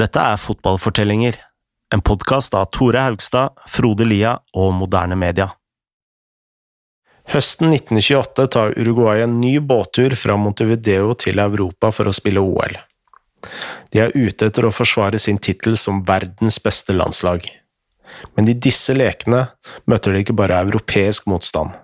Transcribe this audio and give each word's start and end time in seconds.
Dette 0.00 0.16
er 0.16 0.38
Fotballfortellinger, 0.40 1.34
en 1.92 2.00
podkast 2.00 2.54
av 2.56 2.70
Tore 2.72 3.02
Haugstad, 3.04 3.58
Frode 3.68 4.06
Lia 4.08 4.30
og 4.56 4.70
Moderne 4.72 5.18
Media. 5.20 5.50
Høsten 7.28 7.68
1928 7.68 8.46
tar 8.54 8.72
Uruguay 8.80 9.26
en 9.26 9.36
ny 9.42 9.58
båttur 9.60 10.16
fra 10.16 10.38
Montevideo 10.40 11.12
til 11.20 11.42
Europa 11.44 11.92
for 11.92 12.08
å 12.08 12.16
spille 12.16 12.40
OL. 12.40 12.80
De 13.92 14.00
er 14.00 14.16
ute 14.16 14.48
etter 14.48 14.64
å 14.64 14.72
forsvare 14.72 15.20
sin 15.20 15.36
tittel 15.36 15.76
som 15.76 16.00
verdens 16.08 16.56
beste 16.64 16.96
landslag. 16.96 17.44
Men 18.32 18.48
i 18.48 18.56
disse 18.56 18.96
lekene 18.96 19.50
møter 19.84 20.16
de 20.16 20.24
ikke 20.24 20.40
bare 20.40 20.64
europeisk 20.64 21.28
motstand. 21.28 21.76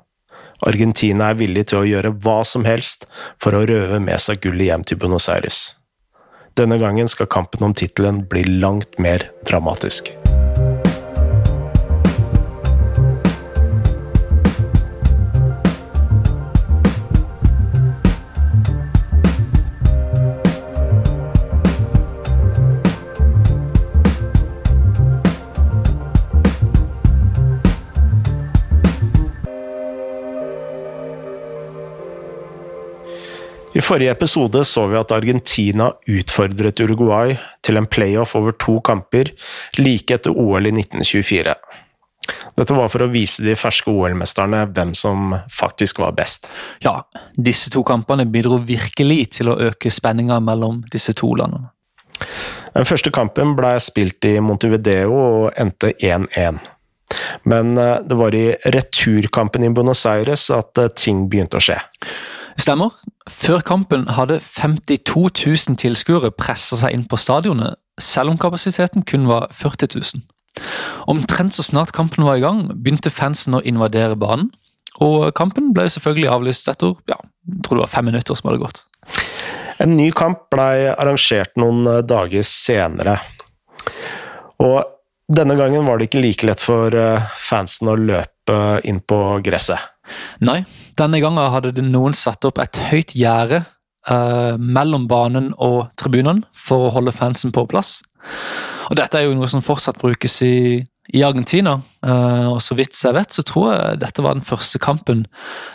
Argentina 0.65 1.35
er 1.35 1.43
villig 1.45 1.69
til 1.69 1.85
å 1.85 1.89
gjøre 1.93 2.17
hva 2.17 2.41
som 2.49 2.65
helst 2.65 3.05
for 3.37 3.53
å 3.53 3.67
røve 3.69 4.01
med 4.01 4.25
seg 4.25 4.41
gullet 4.41 4.71
hjem 4.71 4.89
til 4.89 5.05
Buenos 5.05 5.29
Aires. 5.29 5.67
Denne 6.57 6.79
gangen 6.79 7.09
skal 7.09 7.27
kampen 7.27 7.67
om 7.67 7.75
tittelen 7.77 8.23
bli 8.29 8.45
langt 8.45 8.99
mer 8.99 9.31
dramatisk. 9.45 10.15
I 33.77 33.81
forrige 33.81 34.11
episode 34.11 34.65
så 34.65 34.87
vi 34.89 34.97
at 34.97 35.13
Argentina 35.13 35.91
utfordret 36.09 36.81
Uruguay 36.81 37.35
til 37.61 37.77
en 37.77 37.87
playoff 37.87 38.33
over 38.39 38.55
to 38.57 38.79
kamper 38.81 39.29
like 39.77 40.15
etter 40.15 40.33
OL 40.33 40.65
i 40.65 40.71
1924. 40.73 41.53
Dette 42.57 42.77
var 42.79 42.89
for 42.89 43.05
å 43.05 43.09
vise 43.13 43.45
de 43.45 43.53
ferske 43.59 43.93
OL-mesterne 43.93 44.63
hvem 44.73 44.95
som 44.97 45.35
faktisk 45.53 46.01
var 46.01 46.15
best. 46.17 46.49
Ja, 46.81 47.03
disse 47.37 47.69
to 47.75 47.83
kampene 47.85 48.25
bidro 48.25 48.57
virkelig 48.65 49.19
til 49.37 49.53
å 49.53 49.59
øke 49.69 49.93
spenninga 49.93 50.39
mellom 50.41 50.81
disse 50.93 51.13
to 51.19 51.35
landene. 51.37 51.69
Den 52.73 52.89
første 52.89 53.13
kampen 53.13 53.53
ble 53.59 53.75
spilt 53.85 54.25
i 54.25 54.39
Montevideo 54.41 55.13
og 55.19 55.61
endte 55.61 55.93
1-1. 56.01 56.63
Men 57.45 57.77
eh, 57.77 58.01
det 58.09 58.17
var 58.17 58.35
i 58.35 58.47
returkampen 58.73 59.69
i 59.69 59.71
Buenos 59.73 60.07
Aires 60.09 60.49
at 60.55 60.81
eh, 60.81 60.91
ting 60.97 61.27
begynte 61.29 61.61
å 61.61 61.67
skje. 61.69 61.77
Stemmer. 62.57 62.95
Før 63.29 63.61
kampen 63.67 64.07
hadde 64.17 64.39
52 64.41 65.27
000 65.47 65.77
tilskuere 65.81 66.33
pressa 66.33 66.79
seg 66.81 66.95
inn 66.97 67.05
på 67.09 67.19
stadionet, 67.21 67.77
selv 68.01 68.33
om 68.33 68.41
kapasiteten 68.41 69.05
kun 69.09 69.29
var 69.29 69.51
40 69.57 69.93
000. 69.97 70.25
Omtrent 71.13 71.57
så 71.57 71.65
snart 71.67 71.93
kampen 71.97 72.25
var 72.25 72.39
i 72.39 72.45
gang, 72.45 72.65
begynte 72.73 73.13
fansen 73.13 73.59
å 73.59 73.65
invadere 73.65 74.17
banen. 74.17 74.51
Og 75.05 75.29
kampen 75.37 75.75
ble 75.77 75.91
selvfølgelig 75.93 76.31
avlyst 76.33 76.71
etter 76.73 76.95
ja, 77.11 77.19
jeg 77.21 77.65
tror 77.67 77.79
det 77.79 77.85
var 77.85 77.93
fem 77.93 78.09
minutter 78.09 78.39
som 78.39 78.49
hadde 78.49 78.63
gått. 78.63 78.85
En 79.83 79.93
ny 79.99 80.09
kamp 80.17 80.47
ble 80.53 80.95
arrangert 80.95 81.53
noen 81.61 81.85
dager 82.09 82.47
senere. 82.49 83.19
Og 84.65 84.79
denne 85.29 85.57
gangen 85.59 85.85
var 85.85 85.99
det 85.99 86.09
ikke 86.09 86.23
like 86.23 86.49
lett 86.49 86.63
for 86.63 86.95
eh, 86.97 87.29
fansen 87.37 87.91
å 87.93 87.99
løpe 87.99 88.59
inn 88.89 89.03
på 89.05 89.19
gresset. 89.45 89.96
Nei, 90.45 90.61
denne 90.99 91.21
gangen 91.23 91.53
hadde 91.53 91.75
det 91.77 91.85
noen 91.87 92.15
satt 92.17 92.45
opp 92.49 92.61
et 92.63 92.79
høyt 92.91 93.17
gjerde 93.19 93.65
uh, 94.11 94.55
mellom 94.59 95.07
banen 95.11 95.53
og 95.63 95.87
tribunen 95.99 96.45
for 96.55 96.89
å 96.89 96.93
holde 96.99 97.15
fansen 97.15 97.55
på 97.55 97.67
plass. 97.71 98.01
Og 98.91 98.99
Dette 98.99 99.19
er 99.19 99.27
jo 99.27 99.37
noe 99.39 99.51
som 99.51 99.65
fortsatt 99.65 99.99
brukes 100.01 100.39
i, 100.47 100.79
i 101.15 101.23
Argentina. 101.27 101.79
Uh, 102.05 102.55
og 102.55 102.61
Så 102.63 102.79
vidt 102.79 102.99
jeg 102.99 103.17
vet, 103.17 103.33
så 103.35 103.45
tror 103.47 103.73
jeg 103.73 104.03
dette 104.03 104.25
var 104.25 104.39
den 104.39 104.47
første 104.47 104.81
kampen 104.83 105.27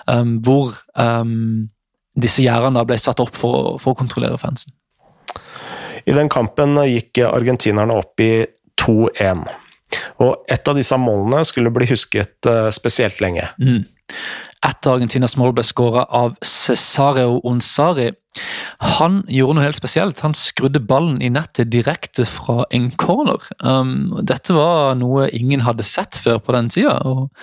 um, 0.07 0.37
hvor 0.43 0.77
um, 0.95 1.71
disse 2.19 2.43
gjerdene 2.43 2.85
ble 2.87 2.99
satt 2.99 3.21
opp 3.23 3.35
for, 3.39 3.75
for 3.81 3.93
å 3.93 3.99
kontrollere 3.99 4.39
fansen. 4.39 4.73
I 6.01 6.15
den 6.17 6.31
kampen 6.33 6.79
gikk 6.89 7.21
argentinerne 7.27 7.93
opp 7.93 8.21
i 8.23 8.47
2-1. 8.81 9.43
Og 10.23 10.49
et 10.49 10.69
av 10.71 10.77
disse 10.79 10.97
målene 10.97 11.43
skulle 11.45 11.69
bli 11.73 11.85
husket 11.91 12.47
spesielt 12.73 13.19
lenge. 13.21 13.43
Mm. 13.61 13.83
Etter 14.61 14.93
Argentinas 14.93 15.33
mål 15.41 15.55
ble 15.57 15.63
skåra 15.65 16.03
av 16.13 16.35
Cesareo 16.45 17.39
Onsari. 17.49 18.11
Han 19.01 19.23
gjorde 19.27 19.57
noe 19.57 19.65
helt 19.65 19.79
spesielt. 19.79 20.21
Han 20.21 20.35
skrudde 20.37 20.83
ballen 20.85 21.17
i 21.25 21.31
nettet 21.33 21.71
direkte 21.73 22.27
fra 22.29 22.67
en 22.71 22.91
corner. 23.01 23.41
Um, 23.59 24.21
dette 24.21 24.53
var 24.55 24.93
noe 24.99 25.25
ingen 25.35 25.65
hadde 25.65 25.85
sett 25.87 26.19
før 26.21 26.37
på 26.45 26.53
den 26.55 26.69
tida. 26.71 26.93
og 27.01 27.33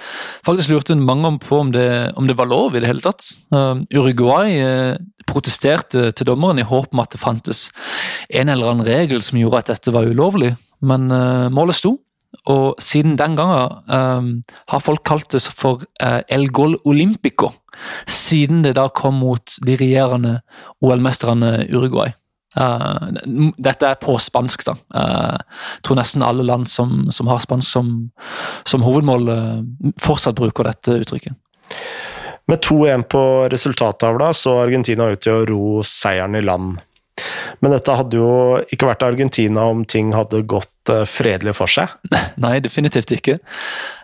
Faktisk 0.46 0.72
lurte 0.72 0.96
mange 0.96 1.34
på 1.42 1.58
om 1.58 1.74
det, 1.74 2.14
om 2.16 2.30
det 2.30 2.38
var 2.38 2.48
lov 2.48 2.76
i 2.76 2.84
det 2.84 2.92
hele 2.92 3.04
tatt. 3.04 3.26
Um, 3.50 3.82
Uruguay 3.92 4.62
uh, 4.62 4.94
protesterte 5.28 6.12
til 6.14 6.30
dommeren 6.30 6.62
i 6.62 6.66
håp 6.70 6.94
om 6.94 7.02
at 7.02 7.12
det 7.12 7.22
fantes 7.22 7.68
en 8.30 8.48
eller 8.48 8.70
annen 8.70 8.86
regel 8.86 9.26
som 9.26 9.42
gjorde 9.42 9.64
at 9.64 9.74
dette 9.74 9.92
var 9.92 10.06
ulovlig, 10.08 10.54
men 10.80 11.10
uh, 11.10 11.50
målet 11.52 11.82
sto. 11.82 11.98
Og 12.46 12.78
siden 12.82 13.16
den 13.18 13.36
gangen 13.36 13.82
um, 13.88 14.30
har 14.70 14.84
folk 14.84 15.04
kalt 15.06 15.32
det 15.34 15.42
for 15.44 15.84
uh, 16.02 16.20
El 16.28 16.48
Gol 16.54 16.78
Olympico. 16.88 17.52
Siden 18.06 18.62
det 18.64 18.76
da 18.78 18.88
kom 18.88 19.20
mot 19.22 19.58
de 19.66 19.76
regjerende 19.78 20.38
OL-mesterne 20.84 21.68
Uruguay. 21.72 22.14
Uh, 22.58 23.12
dette 23.60 23.90
er 23.90 24.00
på 24.00 24.16
spansk, 24.22 24.64
da. 24.70 24.76
Uh, 24.94 25.36
jeg 25.76 25.86
tror 25.86 26.00
nesten 26.00 26.24
alle 26.26 26.46
land 26.46 26.70
som, 26.70 27.06
som 27.14 27.28
har 27.30 27.42
spansk 27.44 27.68
som, 27.68 27.94
som 28.66 28.86
hovedmål, 28.86 29.28
fortsatt 30.00 30.38
bruker 30.38 30.70
dette 30.70 31.00
uttrykket. 31.02 31.36
Med 32.48 32.62
2-1 32.64 33.02
på 33.12 33.22
resultattavla 33.52 34.32
så 34.32 34.54
Argentina 34.62 35.10
ut 35.12 35.20
til 35.20 35.34
å 35.36 35.48
ro 35.50 35.64
seieren 35.84 36.38
i 36.38 36.40
land. 36.40 36.78
Men 37.62 37.74
dette 37.74 37.94
hadde 37.98 38.18
jo 38.18 38.30
ikke 38.72 38.88
vært 38.90 39.06
Argentina 39.06 39.66
om 39.70 39.84
ting 39.88 40.12
hadde 40.16 40.44
gått 40.48 40.92
fredelig 41.10 41.56
for 41.58 41.70
seg? 41.70 41.92
Nei, 42.44 42.58
definitivt 42.64 43.12
ikke. 43.14 43.38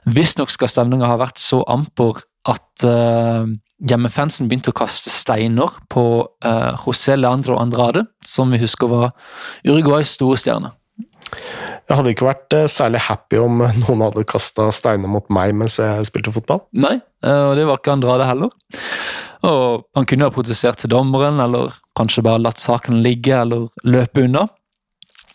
Visstnok 0.05 0.53
skal 0.53 0.73
stemninga 0.73 1.09
ha 1.11 1.19
vært 1.21 1.41
så 1.43 1.63
amper 1.71 2.25
at 2.51 2.85
uh, 2.85 3.47
hjemmefansen 3.89 4.51
begynte 4.51 4.73
å 4.75 4.77
kaste 4.77 5.13
steiner 5.13 5.79
på 5.93 6.05
uh, 6.45 6.73
José 6.85 7.17
Leandro 7.17 7.57
Andrade, 7.61 8.05
som 8.25 8.53
vi 8.53 8.61
husker 8.61 8.91
var 8.91 9.13
Uruguays 9.65 10.13
store 10.19 10.41
stjerne. 10.41 10.75
Jeg 11.85 11.99
hadde 11.99 12.13
ikke 12.15 12.29
vært 12.29 12.55
særlig 12.73 13.03
happy 13.05 13.41
om 13.43 13.59
noen 13.61 14.05
hadde 14.07 14.25
kasta 14.29 14.71
steiner 14.73 15.11
mot 15.11 15.27
meg 15.33 15.53
mens 15.57 15.77
jeg 15.81 16.07
spilte 16.09 16.33
fotball. 16.33 16.63
Nei, 16.81 16.95
og 17.29 17.57
det 17.59 17.67
var 17.69 17.81
ikke 17.81 17.93
Andrade 17.93 18.29
heller. 18.29 18.53
Og 19.45 19.85
Han 19.97 20.07
kunne 20.09 20.29
ha 20.29 20.33
protestert 20.33 20.81
til 20.81 20.93
dommeren, 20.95 21.43
eller 21.45 21.75
kanskje 21.99 22.25
bare 22.27 22.43
latt 22.43 22.63
saken 22.63 23.03
ligge 23.05 23.35
eller 23.37 23.69
løpe 23.87 24.27
unna. 24.27 24.47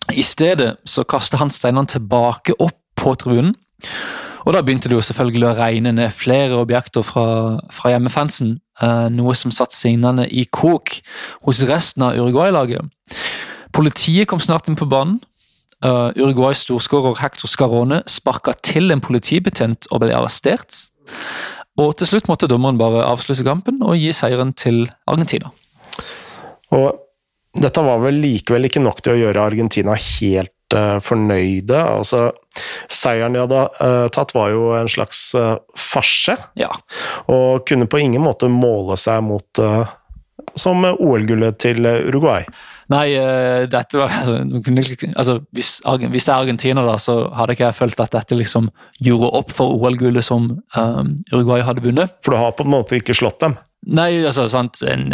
I 0.09 0.24
stedet 0.25 0.75
så 0.90 1.06
kastet 1.08 1.40
han 1.40 1.52
steinene 1.53 1.90
tilbake 1.90 2.56
opp 2.59 2.80
på 3.00 3.14
tribunen. 3.20 3.53
Og 4.47 4.56
da 4.56 4.64
begynte 4.64 4.90
det 4.90 4.96
jo 4.96 5.03
selvfølgelig 5.03 5.47
å 5.50 5.56
regne 5.58 5.92
ned 5.94 6.16
flere 6.16 6.58
objekter 6.58 7.03
fra, 7.06 7.59
fra 7.75 7.92
hjemmefansen. 7.94 8.56
Eh, 8.81 9.08
noe 9.14 9.36
som 9.38 9.53
satte 9.53 9.78
signene 9.78 10.25
i 10.31 10.46
kok 10.46 10.96
hos 11.46 11.62
resten 11.70 12.08
av 12.08 12.18
Uruguay-laget. 12.18 12.88
Politiet 13.76 14.30
kom 14.31 14.41
snart 14.41 14.70
inn 14.72 14.80
på 14.80 14.90
banen. 14.90 15.20
Uh, 15.80 16.12
Uruguays 16.20 16.66
storskårer 16.66 17.22
Hector 17.22 17.47
Scarone 17.47 18.02
sparka 18.12 18.52
til 18.68 18.91
en 18.91 19.00
politibetjent 19.00 19.88
og 19.94 20.02
ble 20.03 20.12
arrestert. 20.12 20.76
Og 21.80 21.94
til 21.96 22.09
slutt 22.09 22.28
måtte 22.28 22.50
dommeren 22.52 22.80
bare 22.81 23.06
avslutte 23.08 23.46
kampen 23.47 23.80
og 23.86 23.96
gi 23.96 24.12
seieren 24.16 24.52
til 24.59 24.90
Argentina. 25.08 25.53
Og 26.75 27.06
dette 27.57 27.84
var 27.84 28.02
vel 28.03 28.19
likevel 28.22 28.69
ikke 28.69 28.84
nok 28.84 29.02
til 29.03 29.16
å 29.16 29.19
gjøre 29.24 29.46
Argentina 29.50 29.96
helt 29.97 30.76
uh, 30.78 30.97
fornøyde. 31.03 31.78
Altså, 31.78 32.29
seieren 32.91 33.35
de 33.35 33.44
hadde 33.44 33.64
uh, 33.79 34.08
tatt 34.14 34.34
var 34.38 34.52
jo 34.53 34.70
en 34.78 34.90
slags 34.91 35.22
uh, 35.38 35.55
farse, 35.78 36.35
ja. 36.59 36.72
og 37.32 37.66
kunne 37.70 37.90
på 37.90 38.03
ingen 38.03 38.23
måte 38.23 38.52
måle 38.52 38.97
seg 38.99 39.23
mot 39.26 39.64
som 40.58 40.82
OL-gullet 40.90 41.59
til 41.61 41.85
Uruguay. 41.85 42.46
Nei, 42.90 43.11
dette 43.70 43.99
var 43.99 44.09
altså, 44.22 44.40
altså 44.41 45.35
hvis, 45.53 45.76
hvis, 45.85 46.26
det 46.26 46.32
er 46.34 46.34
Argentina, 46.34 46.84
da, 46.88 46.96
så 47.02 47.20
hadde 47.38 47.53
ikke 47.53 47.67
jeg 47.67 47.78
følt 47.78 48.02
at 48.02 48.16
dette 48.17 48.38
liksom 48.40 48.72
gjorde 48.97 49.29
opp 49.40 49.53
for 49.53 49.78
OL-gullet 49.78 50.26
som 50.26 50.49
um, 50.58 51.11
Uruguay 51.29 51.61
hadde 51.66 51.85
vunnet. 51.85 52.17
For 52.26 52.34
du 52.34 52.41
har 52.41 52.55
på 52.58 52.66
en 52.66 52.73
måte 52.73 52.97
ikke 52.97 53.17
slått 53.17 53.44
dem? 53.46 53.59
Nei, 53.87 54.26
altså 54.26 54.47
sant, 54.52 54.81
en 54.84 55.14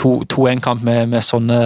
2-1-kamp 0.00 0.84
med, 0.86 1.10
med, 1.12 1.20
sånne 1.24 1.58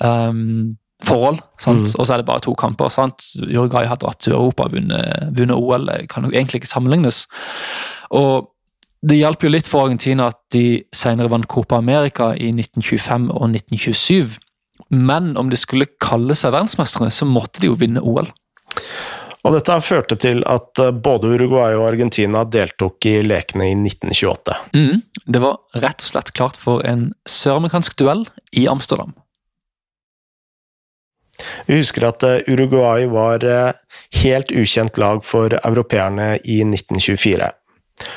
um, 0.00 0.72
forhold. 1.04 1.42
Mm. 1.66 1.82
Og 1.84 2.06
så 2.06 2.14
er 2.14 2.22
det 2.22 2.28
bare 2.28 2.42
to 2.44 2.54
kamper. 2.58 2.88
sant? 2.88 3.26
Uruguay 3.42 3.86
har 3.86 4.00
dratt 4.00 4.22
til 4.24 4.32
Europa 4.32 4.70
vunnet, 4.72 5.28
vunnet 5.36 5.58
OL. 5.58 5.90
Kan 6.10 6.24
jo 6.24 6.32
egentlig 6.32 6.62
ikke 6.62 6.72
sammenlignes. 6.72 7.26
Og 8.16 8.48
det 9.02 9.18
hjalp 9.18 9.42
jo 9.42 9.50
litt 9.50 9.68
for 9.68 9.86
Argentina 9.86 10.30
at 10.30 10.38
de 10.54 10.82
senere 10.94 11.30
vant 11.32 11.48
Copa 11.50 11.78
America 11.80 12.32
i 12.38 12.52
1925 12.54 13.30
og 13.34 13.48
1927. 13.50 14.38
men 14.92 15.36
om 15.40 15.48
de 15.48 15.56
skulle 15.56 15.86
kalle 16.02 16.34
seg 16.36 16.52
verdensmestere, 16.52 17.08
så 17.10 17.24
måtte 17.24 17.62
de 17.62 17.70
jo 17.70 17.76
vinne 17.80 18.02
OL. 18.02 18.26
Og 19.42 19.56
dette 19.56 19.78
førte 19.82 20.16
til 20.22 20.42
at 20.46 20.78
eh, 20.78 20.92
både 20.94 21.32
Uruguay 21.34 21.74
og 21.78 21.88
Argentina 21.90 22.44
deltok 22.46 23.08
i 23.10 23.16
lekene 23.26 23.72
i 23.72 23.74
1928. 23.74 24.58
Mm, 24.76 25.02
det 25.26 25.42
var 25.42 25.82
rett 25.82 26.04
og 26.04 26.10
slett 26.12 26.30
klart 26.36 26.58
for 26.60 26.84
en 26.86 27.10
søramerikansk 27.28 27.98
duell 27.98 28.26
i 28.54 28.68
Amsterdam. 28.70 29.16
Vi 31.66 31.80
husker 31.80 32.06
at 32.06 32.22
eh, 32.28 32.46
Uruguay 32.46 33.08
var 33.10 33.42
eh, 33.42 33.82
helt 34.22 34.54
ukjent 34.54 35.00
lag 35.02 35.24
for 35.26 35.58
europeerne 35.58 36.36
i 36.44 36.62
1924. 36.62 37.50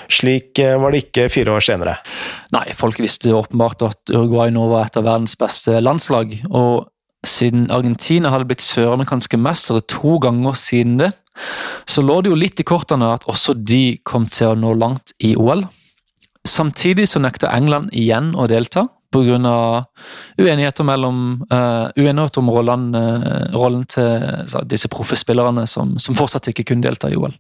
Slik 0.10 0.58
var 0.82 0.94
det 0.94 1.04
ikke 1.04 1.28
fire 1.30 1.58
år 1.58 1.62
senere. 1.62 1.98
Nei, 2.56 2.64
folk 2.74 2.98
visste 3.02 3.34
åpenbart 3.36 3.84
at 3.86 4.14
Uruguay 4.14 4.50
nå 4.54 4.64
var 4.72 4.88
et 4.88 4.98
av 4.98 5.06
verdens 5.06 5.36
beste 5.38 5.78
landslag. 5.84 6.32
Og 6.48 6.88
siden 7.30 7.70
Argentina 7.74 8.32
hadde 8.34 8.48
blitt 8.50 8.64
søramerikanske 8.66 9.40
mestere 9.42 9.84
to 9.92 10.18
ganger 10.24 10.58
siden 10.60 11.00
det, 11.02 11.12
så 11.90 12.04
lå 12.06 12.22
det 12.24 12.32
jo 12.32 12.40
litt 12.40 12.62
i 12.62 12.68
kortene 12.68 13.12
at 13.18 13.26
også 13.30 13.58
de 13.60 13.98
kom 14.08 14.30
til 14.32 14.54
å 14.54 14.60
nå 14.60 14.74
langt 14.80 15.16
i 15.20 15.36
OL. 15.36 15.66
Samtidig 16.48 17.10
så 17.12 17.20
nekta 17.20 17.52
England 17.56 17.92
igjen 17.98 18.34
å 18.38 18.48
delta 18.48 18.88
pga. 19.16 19.84
uenigheter 20.38 20.84
mellom 20.84 21.46
uh, 21.52 21.88
uenighet 21.96 22.38
om 22.38 22.50
rollen, 22.52 22.90
uh, 22.96 23.48
rollen 23.56 23.86
til 23.88 24.46
så, 24.50 24.64
disse 24.64 24.90
proffe 24.92 25.16
spillerne 25.16 25.66
som, 25.68 25.96
som, 26.00 26.16
fortsatt 26.16 26.52
ikke 26.52 26.68
kunne 26.72 26.86
delta 26.86 27.10
i 27.10 27.16
OL. 27.16 27.34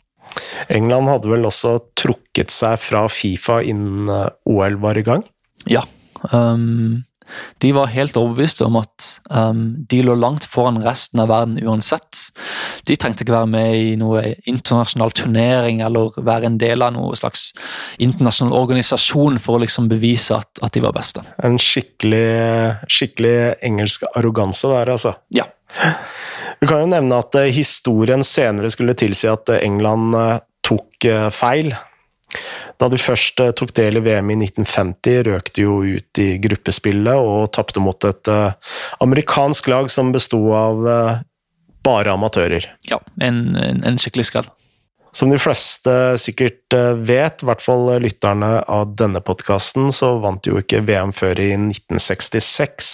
England 0.70 1.10
hadde 1.12 1.32
vel 1.32 1.48
også 1.48 1.78
trukket 1.96 2.52
seg 2.52 2.80
fra 2.82 3.06
Fifa 3.12 3.62
innen 3.64 4.10
eh, 4.12 4.32
OL 4.52 4.76
var 4.82 4.98
i 5.00 5.04
gang? 5.06 5.22
Ja. 5.70 5.86
Um, 6.32 7.06
de 7.64 7.72
var 7.76 7.92
helt 7.94 8.18
overbeviste 8.20 8.66
om 8.68 8.78
at 8.80 9.08
um, 9.30 9.64
de 9.90 10.02
lå 10.06 10.16
langt 10.20 10.48
foran 10.50 10.82
resten 10.84 11.22
av 11.24 11.30
verden 11.32 11.58
uansett. 11.64 12.30
De 12.88 12.98
trengte 13.00 13.26
ikke 13.26 13.36
være 13.36 13.52
med 13.52 13.78
i 13.80 13.96
noe 14.00 14.24
internasjonal 14.46 15.14
turnering 15.16 15.82
eller 15.86 16.16
være 16.18 16.52
en 16.52 16.60
del 16.62 16.86
av 16.86 16.96
noe 16.98 17.16
slags 17.18 17.50
internasjonal 18.02 18.56
organisasjon 18.58 19.40
for 19.42 19.58
å 19.58 19.66
liksom 19.66 19.90
bevise 19.92 20.38
at, 20.38 20.52
at 20.66 20.76
de 20.76 20.84
var 20.86 20.96
beste. 20.96 21.24
En 21.44 21.60
skikkelig, 21.62 22.26
skikkelig 22.92 23.36
engelsk 23.66 24.08
arroganse 24.16 24.72
der, 24.72 24.96
altså. 24.96 25.16
Ja. 25.34 25.50
Vi 26.62 26.70
kan 26.70 26.86
jo 26.86 26.92
nevne 26.92 27.20
at 27.20 27.36
eh, 27.40 27.52
historien 27.54 28.24
senere 28.26 28.72
skulle 28.74 28.96
tilsi 28.98 29.28
at 29.32 29.52
England 29.58 30.16
eh, 30.18 30.38
tok 30.66 31.08
eh, 31.10 31.28
feil. 31.34 31.74
Da 32.82 32.90
de 32.92 33.00
først 33.00 33.40
eh, 33.44 33.54
tok 33.56 33.72
del 33.78 34.00
i 34.00 34.04
VM 34.04 34.34
i 34.34 34.40
1950, 34.48 35.22
røk 35.30 35.54
de 35.56 35.64
jo 35.66 35.78
ut 35.86 36.22
i 36.22 36.28
gruppespillet 36.44 37.16
og 37.16 37.48
tapte 37.56 37.84
mot 37.84 38.08
et 38.08 38.32
uh, 38.32 38.52
amerikansk 39.04 39.70
lag 39.72 39.90
som 39.92 40.12
besto 40.16 40.42
av 40.56 40.84
uh, 40.84 41.24
bare 41.86 42.16
amatører. 42.16 42.68
Ja, 42.90 43.00
en, 43.22 43.56
en, 43.56 43.84
en 43.88 44.00
skikkelig 44.02 44.28
skall. 44.32 44.50
Som 45.16 45.32
de 45.32 45.40
fleste 45.40 45.92
sikkert 46.20 46.76
vet, 47.08 47.40
i 47.40 47.48
hvert 47.48 47.62
fall 47.64 47.86
lytterne 48.04 48.58
av 48.68 48.98
denne 49.00 49.22
podkasten, 49.24 49.88
så 49.96 50.18
vant 50.20 50.42
de 50.44 50.52
jo 50.52 50.60
ikke 50.60 50.82
VM 50.84 51.14
før 51.16 51.40
i 51.40 51.54
1966, 51.56 52.90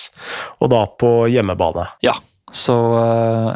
og 0.62 0.70
da 0.70 0.84
på 1.02 1.10
hjemmebane. 1.34 1.88
Ja, 2.06 2.14
så 2.54 2.76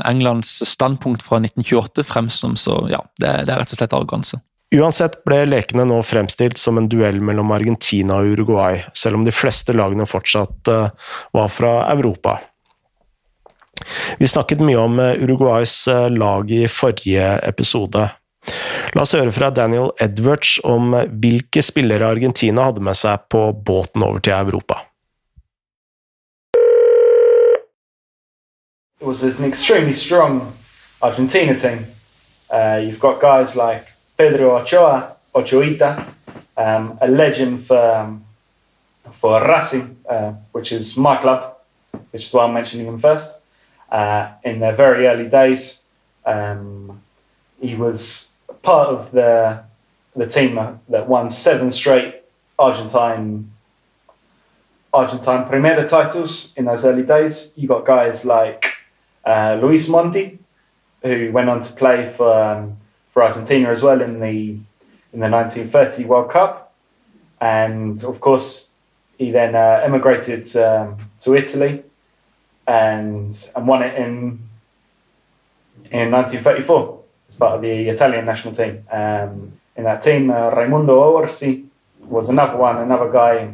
Englands 0.01 0.63
standpunkt 0.65 1.21
fra 1.21 1.37
1928 1.43 2.03
fremstår 2.09 2.47
som 2.47 2.57
så 2.57 2.79
ja, 2.89 3.03
det, 3.21 3.45
det 3.45 3.53
er 3.53 3.61
rett 3.61 3.75
og 3.75 3.83
slett 3.83 3.93
arroganse. 3.93 4.41
Uansett 4.75 5.21
ble 5.23 5.45
lekene 5.47 5.85
nå 5.87 6.01
fremstilt 6.03 6.59
som 6.59 6.79
en 6.79 6.87
duell 6.91 7.21
mellom 7.23 7.53
Argentina 7.55 8.17
og 8.19 8.33
Uruguay, 8.33 8.81
selv 8.93 9.19
om 9.19 9.23
de 9.23 9.31
fleste 9.31 9.75
lagene 9.75 10.07
fortsatt 10.09 10.71
eh, 10.71 10.89
var 11.37 11.53
fra 11.53 11.77
Europa. 11.93 12.39
Vi 14.19 14.27
snakket 14.27 14.63
mye 14.65 14.81
om 14.81 14.99
eh, 14.99 15.21
Uruguays 15.23 15.87
eh, 15.87 16.09
lag 16.11 16.51
i 16.51 16.65
forrige 16.67 17.29
episode. 17.47 18.09
La 18.95 19.05
oss 19.05 19.15
høre 19.15 19.31
fra 19.31 19.49
Daniel 19.53 19.93
Edwards 20.01 20.57
om 20.67 20.91
hvilke 21.23 21.63
spillere 21.63 22.11
Argentina 22.11 22.67
hadde 22.67 22.83
med 22.83 22.99
seg 22.99 23.29
på 23.31 23.47
båten 23.55 24.03
over 24.03 24.19
til 24.19 24.35
Europa. 24.35 24.81
It 28.99 29.07
was 29.07 29.23
an 29.23 29.43
extremely 29.43 29.93
strong 29.93 30.53
Argentina 31.01 31.53
team. 31.53 31.85
Uh, 32.51 32.77
you've 32.81 32.99
got 32.99 33.21
guys 33.21 33.55
Pedro 34.17 34.57
Ochoa, 34.57 35.15
Ochoita, 35.33 36.05
um, 36.57 36.97
a 37.01 37.07
legend 37.07 37.65
for, 37.65 37.77
um, 37.77 38.23
for 39.11 39.41
Racing, 39.45 39.97
uh, 40.09 40.33
which 40.51 40.71
is 40.71 40.95
my 40.95 41.17
club, 41.17 41.57
which 42.11 42.25
is 42.25 42.33
why 42.33 42.45
I'm 42.45 42.53
mentioning 42.53 42.87
him 42.87 42.99
first. 42.99 43.39
Uh, 43.89 44.31
in 44.43 44.59
their 44.59 44.73
very 44.73 45.07
early 45.07 45.29
days, 45.29 45.83
um, 46.25 47.01
he 47.59 47.75
was 47.75 48.37
part 48.63 48.89
of 48.89 49.11
the 49.11 49.63
the 50.15 50.25
team 50.25 50.55
that 50.89 51.07
won 51.07 51.29
seven 51.29 51.69
straight 51.69 52.15
Argentine 52.57 53.51
Argentine 54.93 55.45
Primera 55.45 55.85
titles 55.87 56.53
in 56.55 56.65
those 56.65 56.85
early 56.85 57.03
days. 57.03 57.51
You 57.57 57.67
got 57.67 57.85
guys 57.85 58.23
like 58.23 58.73
uh, 59.25 59.59
Luis 59.61 59.89
Monti, 59.89 60.39
who 61.03 61.31
went 61.33 61.49
on 61.49 61.59
to 61.61 61.73
play 61.73 62.13
for 62.15 62.31
um, 62.33 62.77
for 63.15 63.23
Argentina 63.23 63.69
as 63.69 63.81
well 63.81 64.01
in 64.01 64.19
the 64.19 64.59
in 65.13 65.19
the 65.21 65.29
1930 65.29 66.03
World 66.03 66.29
Cup, 66.29 66.73
and 67.39 68.03
of 68.03 68.19
course 68.19 68.71
he 69.17 69.31
then 69.31 69.55
uh, 69.55 69.81
emigrated 69.85 70.53
um, 70.57 70.97
to 71.21 71.33
Italy 71.33 71.81
and 72.67 73.49
and 73.55 73.67
won 73.67 73.83
it 73.83 73.95
in 73.95 74.37
in 75.91 76.11
1934 76.11 77.03
as 77.29 77.35
part 77.35 77.55
of 77.55 77.61
the 77.61 77.87
Italian 77.87 78.25
national 78.25 78.53
team. 78.53 78.83
Um, 78.91 79.53
in 79.77 79.85
that 79.85 80.01
team, 80.01 80.29
uh, 80.29 80.49
Raimundo 80.49 80.95
Orsi 80.95 81.65
was 82.01 82.27
another 82.27 82.57
one, 82.57 82.77
another 82.79 83.09
guy 83.09 83.53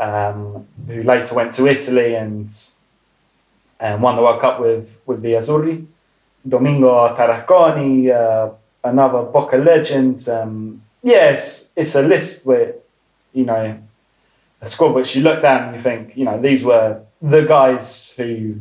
um, 0.00 0.66
who 0.88 1.04
later 1.04 1.36
went 1.36 1.54
to 1.54 1.68
Italy 1.68 2.16
and 2.16 2.50
and 3.78 4.02
won 4.02 4.16
the 4.16 4.22
World 4.22 4.40
Cup 4.40 4.58
with 4.58 4.90
with 5.06 5.22
the 5.22 5.34
Azzurri. 5.34 5.86
Domingo 6.48 7.14
Tarasconi, 7.14 8.10
uh, 8.10 8.54
another 8.84 9.22
Boca 9.22 9.56
legend. 9.56 10.28
Um, 10.28 10.82
yes, 11.02 11.72
it's 11.76 11.94
a 11.94 12.02
list 12.02 12.46
where, 12.46 12.74
you 13.32 13.44
know, 13.44 13.78
a 14.60 14.68
squad 14.68 14.94
which 14.94 15.16
you 15.16 15.22
look 15.22 15.40
down 15.42 15.68
and 15.68 15.76
you 15.76 15.82
think, 15.82 16.16
you 16.16 16.24
know, 16.24 16.40
these 16.40 16.64
were 16.64 17.00
the 17.22 17.42
guys 17.42 18.14
who 18.16 18.54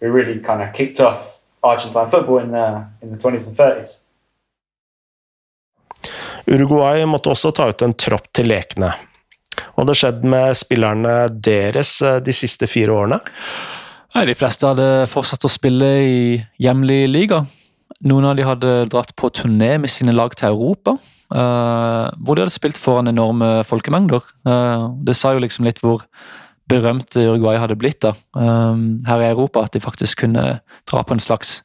who 0.00 0.10
really 0.10 0.40
kind 0.40 0.62
of 0.62 0.72
kicked 0.74 1.00
off 1.00 1.42
Argentine 1.62 2.10
football 2.10 2.38
in 2.38 2.50
the 2.50 2.84
in 3.02 3.10
the 3.10 3.16
20s 3.16 3.46
and 3.46 3.56
30s. 3.56 3.98
Uruguay 6.46 7.04
måtte 7.06 7.30
også 7.30 7.52
ta 7.54 7.68
ut 7.70 7.82
en 7.82 7.94
tropp 7.94 8.26
til 8.34 8.48
lekene. 8.50 8.90
Hva 9.72 9.84
hadde 9.84 9.94
skjedd 9.96 10.24
med 10.26 10.56
spillerne 10.58 11.14
deres 11.32 11.94
eh, 12.02 12.18
de 12.24 12.34
siste 12.34 12.66
fire 12.66 12.92
årene? 12.92 13.20
Nei, 14.12 14.24
De 14.26 14.34
fleste 14.36 14.66
hadde 14.66 15.06
fortsatt 15.08 15.46
å 15.46 15.50
spille 15.52 15.90
i 16.02 16.16
hjemlig 16.60 17.06
liga. 17.08 17.44
Noen 18.08 18.26
av 18.26 18.36
de 18.38 18.46
hadde 18.46 18.70
dratt 18.90 19.14
på 19.18 19.30
turné 19.30 19.76
med 19.78 19.90
sine 19.92 20.14
lag 20.14 20.34
til 20.38 20.50
Europa. 20.50 20.96
Uh, 21.32 22.10
hvor 22.20 22.36
de 22.36 22.44
hadde 22.44 22.52
spilt 22.52 22.78
foran 22.80 23.08
enorme 23.08 23.62
folkemengder. 23.64 24.24
Uh, 24.44 24.90
det 25.06 25.16
sa 25.16 25.32
jo 25.32 25.40
liksom 25.40 25.64
litt 25.64 25.80
hvor 25.80 26.02
berømt 26.70 27.16
Uruguay 27.16 27.58
hadde 27.60 27.76
blitt 27.76 28.00
da, 28.04 28.12
um, 28.36 29.00
her 29.06 29.22
i 29.22 29.30
Europa. 29.30 29.64
At 29.64 29.74
de 29.74 29.82
faktisk 29.82 30.24
kunne 30.24 30.44
dra 30.90 31.02
på 31.02 31.16
en 31.16 31.22
slags 31.22 31.60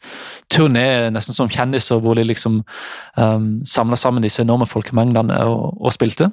turné, 0.53 1.09
nesten 1.13 1.35
som 1.35 1.51
kjendiser, 1.51 1.99
hvor 2.03 2.17
de 2.17 2.25
liksom 2.27 2.61
um, 3.17 3.47
samla 3.65 3.99
sammen 3.99 4.25
disse 4.25 4.43
enorme 4.45 4.67
folkemengdene 4.69 5.39
og, 5.47 5.77
og 5.81 5.95
spilte. 5.95 6.29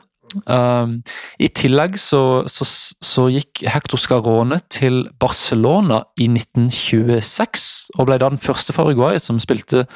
Um, 0.46 0.98
I 1.38 1.48
tillegg 1.54 1.98
så, 2.00 2.44
så, 2.50 2.66
så, 2.66 3.26
gikk 3.32 3.64
Hector 3.70 4.00
Scarone 4.00 4.58
til 4.72 5.04
Barcelona 5.22 6.02
i 6.20 6.28
1926, 6.30 7.66
og 7.98 8.08
ble 8.08 8.18
da 8.20 8.32
den 8.32 8.42
første 8.42 8.74
fra 8.74 8.86
Uruguay 8.88 9.20
som 9.22 9.40
spilte 9.42 9.86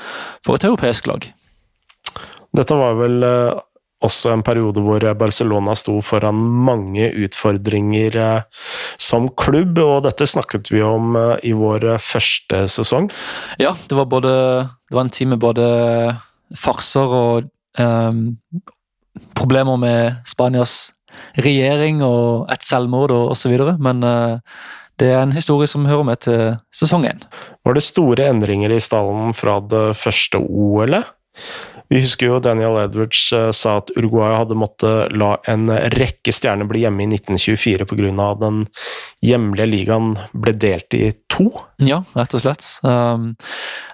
for 0.47 0.59
et 0.59 0.69
europeisk 0.69 1.11
lag. 1.11 1.31
Dette 2.57 2.79
var 2.79 2.97
vel 2.99 3.19
uh, 3.27 3.59
også 4.05 4.31
en 4.33 4.45
periode 4.47 4.83
hvor 4.85 5.03
Barcelona 5.19 5.75
sto 5.77 5.99
foran 6.07 6.39
mange 6.39 7.11
utfordringer 7.27 8.17
uh, 8.23 8.65
som 9.01 9.29
klubb, 9.35 9.81
og 9.83 10.07
dette 10.07 10.29
snakket 10.31 10.71
vi 10.73 10.83
om 10.87 11.19
uh, 11.19 11.37
i 11.43 11.53
vår 11.57 11.91
første 12.03 12.65
sesong. 12.71 13.11
Ja, 13.61 13.75
det 13.91 13.99
var, 13.99 14.09
både, 14.11 14.33
det 14.89 14.99
var 14.99 15.07
en 15.07 15.15
tid 15.15 15.35
med 15.35 15.43
både 15.43 15.69
farser 16.57 17.15
og 17.15 17.51
um, 17.77 18.27
problemer 19.39 19.79
med 19.81 20.19
Spanias 20.29 20.93
regjering 21.39 22.03
og 22.07 22.51
et 22.53 22.65
selvmord 22.67 23.15
og 23.15 23.33
osv., 23.35 23.55
men 23.83 24.05
uh, 24.05 24.39
det 24.99 25.13
er 25.15 25.23
en 25.23 25.35
historie 25.35 25.69
som 25.71 25.87
hører 25.87 26.07
med 26.07 26.23
til 26.27 26.57
sesong 26.75 27.07
én. 27.07 27.23
Var 27.67 27.77
det 27.77 27.87
store 27.87 28.29
endringer 28.33 28.75
i 28.75 28.83
stallen 28.83 29.35
fra 29.37 29.61
det 29.63 29.93
første 29.99 30.41
OL-et? 30.43 31.07
Vi 31.89 32.03
husker 32.05 32.29
jo 32.29 32.41
Daniel 32.45 32.77
Edwards 32.83 33.21
uh, 33.33 33.49
sa 33.55 33.79
at 33.81 33.93
Uruguay 33.97 34.35
hadde 34.37 34.59
måttet 34.59 35.15
la 35.17 35.37
en 35.49 35.71
rekke 35.95 36.33
stjerner 36.35 36.69
bli 36.69 36.83
hjemme 36.85 37.07
i 37.07 37.09
1924 37.17 37.89
pga. 37.89 38.29
den 38.43 38.65
hjemlige 39.25 39.69
ligaen 39.71 40.13
ble 40.33 40.53
delt 40.53 40.95
i 40.95 41.11
to. 41.33 41.49
Ja, 41.81 42.03
rett 42.19 42.35
og 42.37 42.43
slett. 42.43 42.67
Um, 42.83 43.31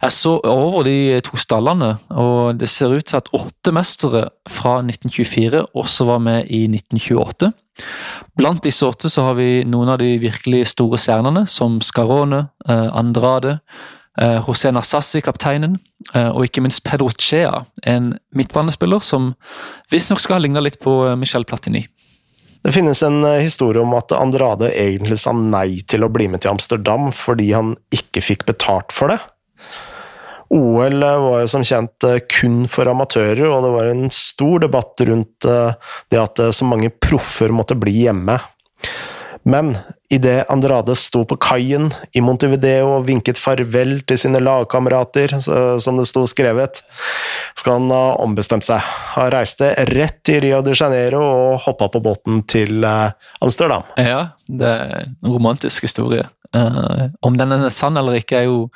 jeg 0.03 0.17
så 0.17 0.37
over 0.43 0.87
de 0.89 1.21
to 1.25 1.39
stallene, 1.39 1.95
og 2.11 2.59
det 2.61 2.71
ser 2.73 2.95
ut 2.95 3.07
til 3.07 3.21
at 3.21 3.31
åtte 3.37 3.75
mestere 3.75 4.29
fra 4.51 4.79
1924 4.83 5.67
også 5.75 6.09
var 6.09 6.25
med 6.25 6.51
i 6.51 6.65
1928. 6.71 7.53
Blant 8.39 8.63
disse 8.65 8.87
åtte 8.87 9.11
så 9.11 9.29
har 9.29 9.39
vi 9.39 9.65
noen 9.67 9.93
av 9.95 10.01
de 10.03 10.15
virkelig 10.23 10.65
store 10.75 10.99
stjernene, 11.01 11.45
som 11.51 11.81
Scarone, 11.85 12.47
uh, 12.69 12.89
Andrade, 12.95 13.59
uh, 14.21 14.41
José 14.47 14.73
Nassassi, 14.75 15.23
kapteinen, 15.25 15.79
uh, 16.15 16.31
og 16.35 16.47
ikke 16.47 16.65
minst 16.65 16.85
Pedro 16.87 17.11
Chea, 17.19 17.65
en 17.83 18.15
midtbanespiller 18.37 19.05
som 19.05 19.33
visstnok 19.93 20.23
skal 20.23 20.39
ha 20.39 20.45
ligna 20.45 20.65
litt 20.65 20.81
på 20.83 20.97
Michel 21.21 21.47
Platini. 21.49 21.87
Det 22.65 22.73
finnes 22.73 23.03
en 23.05 23.21
historie 23.43 23.83
om 23.83 23.93
at 23.93 24.13
Andrade 24.17 24.71
egentlig 24.73 25.19
sa 25.21 25.35
nei 25.37 25.83
til 25.85 26.07
å 26.07 26.09
bli 26.09 26.31
med 26.33 26.41
til 26.41 26.55
Amsterdam 26.55 27.11
fordi 27.13 27.51
han 27.53 27.75
ikke 27.93 28.23
fikk 28.25 28.47
betalt 28.49 28.95
for 28.97 29.13
det. 29.13 29.19
OL 30.55 31.01
var 31.01 31.43
jo 31.43 31.51
som 31.51 31.65
kjent 31.67 32.07
eh, 32.07 32.21
kun 32.31 32.65
for 32.71 32.89
amatører, 32.91 33.47
og 33.49 33.65
det 33.65 33.73
var 33.75 33.91
en 33.91 34.07
stor 34.15 34.63
debatt 34.63 35.03
rundt 35.09 35.49
eh, 35.49 35.95
det 36.13 36.21
at 36.21 36.43
eh, 36.43 36.53
så 36.55 36.69
mange 36.69 36.93
proffer 36.93 37.55
måtte 37.55 37.79
bli 37.79 38.05
hjemme. 38.05 38.39
Men 39.49 39.75
idet 40.15 40.51
Andrade 40.53 40.95
sto 40.99 41.25
på 41.29 41.39
kaien 41.43 41.91
i 42.17 42.23
Montevideo 42.25 42.97
og 42.99 43.07
vinket 43.09 43.41
farvel 43.41 43.99
til 44.09 44.21
sine 44.21 44.41
lagkamerater, 44.43 45.37
som 45.41 46.01
det 46.01 46.07
sto 46.11 46.25
skrevet, 46.31 46.83
skal 47.59 47.79
han 47.79 47.93
ha 47.95 48.03
ombestemt 48.25 48.67
seg. 48.67 48.83
Han 49.15 49.31
reiste 49.35 49.73
rett 49.91 50.21
til 50.27 50.43
Rio 50.45 50.63
de 50.65 50.75
Janeiro 50.79 51.23
og 51.23 51.63
hoppa 51.67 51.91
på 51.93 52.03
båten 52.05 52.43
til 52.51 52.85
Amsterdam. 52.85 53.87
Ja, 54.01 54.35
det 54.47 54.75
er 54.75 54.99
en 55.05 55.33
romantisk 55.37 55.89
historie. 55.89 56.29
om 57.23 57.37
den 57.37 57.53
er 57.53 57.71
sann 57.75 57.97
eller 57.97 58.21
ikke, 58.21 58.39
er 58.39 58.47
jo 58.47 58.69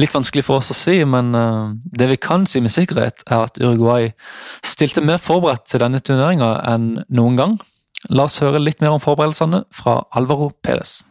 litt 0.00 0.14
vanskelig 0.14 0.44
for 0.46 0.60
oss 0.60 0.72
å 0.72 0.76
si, 0.76 0.96
men 1.06 1.34
uh, 1.36 1.74
det 1.84 2.08
vi 2.10 2.18
kan 2.20 2.48
si 2.50 2.62
med 2.64 2.72
sikkerhet, 2.74 3.26
er 3.28 3.46
at 3.46 3.60
Uruguay 3.62 4.10
stilte 4.66 5.04
mer 5.04 5.22
forberedt 5.22 5.68
til 5.70 5.84
denne 5.84 6.02
turneringa 6.02 6.56
enn 6.72 6.88
noen 7.14 7.38
gang. 7.38 7.56
La 8.10 8.26
oss 8.28 8.40
høre 8.42 8.60
litt 8.60 8.82
mer 8.84 8.92
om 8.92 9.00
forberedelsene 9.00 9.64
fra 9.72 10.02
Alvaro 10.12 10.50
Perez. 10.62 11.02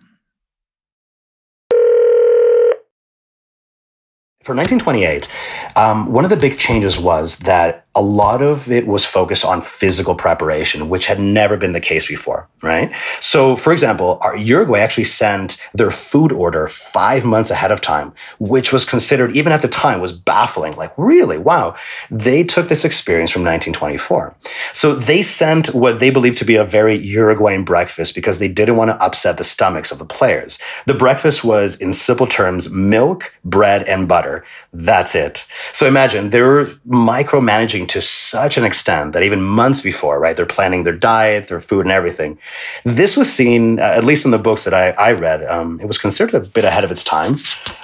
For 4.43 4.53
1928, 4.53 5.29
um, 5.77 6.11
one 6.13 6.25
of 6.25 6.29
the 6.29 6.37
big 6.37 6.59
changes 6.59 6.99
was 6.99 7.37
that 7.47 7.82
a 7.95 8.01
lot 8.01 8.41
of 8.41 8.71
it 8.71 8.87
was 8.87 9.05
focused 9.05 9.45
on 9.45 9.61
physical 9.61 10.15
preparation, 10.15 10.89
which 10.89 11.05
had 11.05 11.19
never 11.19 11.57
been 11.57 11.73
the 11.73 11.79
case 11.79 12.07
before, 12.07 12.49
right? 12.63 12.91
So, 13.19 13.55
for 13.55 13.71
example, 13.71 14.19
Uruguay 14.35 14.79
actually 14.79 15.03
sent 15.03 15.57
their 15.75 15.91
food 15.91 16.31
order 16.31 16.67
five 16.67 17.23
months 17.23 17.51
ahead 17.51 17.71
of 17.71 17.81
time, 17.81 18.13
which 18.39 18.73
was 18.73 18.85
considered, 18.85 19.35
even 19.35 19.53
at 19.53 19.61
the 19.61 19.67
time, 19.67 20.01
was 20.01 20.11
baffling. 20.11 20.75
Like, 20.75 20.93
really? 20.97 21.37
Wow. 21.37 21.75
They 22.09 22.43
took 22.43 22.67
this 22.67 22.83
experience 22.83 23.29
from 23.29 23.43
1924. 23.43 24.35
So 24.71 24.95
they 24.95 25.21
sent 25.21 25.67
what 25.67 25.99
they 25.99 26.09
believed 26.09 26.39
to 26.39 26.45
be 26.45 26.55
a 26.55 26.63
very 26.63 26.95
Uruguayan 26.95 27.63
breakfast 27.63 28.15
because 28.15 28.39
they 28.39 28.47
didn't 28.47 28.75
want 28.75 28.89
to 28.89 29.03
upset 29.03 29.37
the 29.37 29.43
stomachs 29.43 29.91
of 29.91 29.99
the 29.99 30.05
players. 30.05 30.57
The 30.87 30.95
breakfast 30.95 31.43
was, 31.43 31.75
in 31.75 31.93
simple 31.93 32.25
terms, 32.25 32.71
milk, 32.71 33.33
bread, 33.45 33.87
and 33.87 34.07
butter. 34.07 34.45
That's 34.71 35.13
it. 35.13 35.45
So 35.73 35.87
imagine 35.87 36.31
they 36.31 36.41
were 36.41 36.65
micromanaging 36.87 37.82
to 37.87 38.01
such 38.01 38.57
an 38.57 38.63
extent 38.63 39.13
that 39.13 39.23
even 39.23 39.41
months 39.41 39.81
before, 39.81 40.19
right, 40.19 40.35
they're 40.35 40.45
planning 40.45 40.83
their 40.83 40.95
diet, 40.95 41.47
their 41.47 41.59
food, 41.59 41.85
and 41.85 41.91
everything. 41.91 42.39
This 42.83 43.17
was 43.17 43.31
seen, 43.31 43.79
uh, 43.79 43.83
at 43.83 44.03
least 44.03 44.25
in 44.25 44.31
the 44.31 44.37
books 44.37 44.65
that 44.65 44.73
I, 44.73 44.91
I 44.91 45.11
read, 45.13 45.43
um, 45.45 45.79
it 45.79 45.87
was 45.87 45.97
considered 45.97 46.33
a 46.35 46.47
bit 46.47 46.65
ahead 46.65 46.83
of 46.83 46.91
its 46.91 47.03
time. 47.03 47.35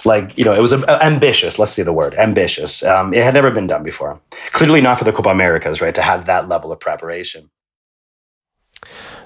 Like, 0.06 0.38
you 0.38 0.46
know, 0.46 0.54
it 0.54 0.62
was 0.62 0.74
a, 0.74 0.80
a, 0.82 1.04
ambitious, 1.04 1.60
let's 1.60 1.72
see 1.72 1.84
the 1.84 1.94
word, 1.94 2.14
ambitious. 2.16 2.84
Um, 2.84 3.14
it 3.14 3.24
had 3.24 3.34
never 3.34 3.52
been 3.52 3.68
done 3.68 3.84
before. 3.84 4.20
Clearly 4.52 4.82
not 4.82 4.98
for 4.98 5.06
the 5.06 5.12
Copa 5.12 5.30
Americas, 5.30 5.82
right, 5.82 5.96
to 5.96 6.02
have 6.02 6.26
that 6.26 6.48
level 6.48 6.72
of 6.72 6.80
preparation. 6.80 7.50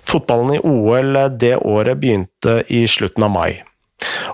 Fotballen 0.03 0.55
i 0.55 0.59
OL 0.59 1.37
det 1.39 1.55
året 1.55 1.97
begynte 1.97 2.63
i 2.67 2.87
slutten 2.87 3.23
av 3.23 3.31
mai, 3.31 3.63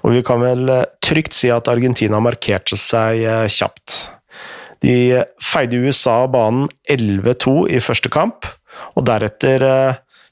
og 0.01 0.15
vi 0.15 0.23
kan 0.25 0.41
vel 0.41 0.71
trygt 1.03 1.37
si 1.37 1.51
at 1.53 1.69
Argentina 1.71 2.19
markerte 2.19 2.77
seg 2.79 3.21
kjapt. 3.53 4.18
De 4.83 5.23
feide 5.43 5.79
USA 5.83 6.23
banen 6.31 6.69
11-2 6.89 7.55
i 7.75 7.81
første 7.83 8.11
kamp, 8.13 8.47
og 8.95 9.05
deretter 9.09 9.65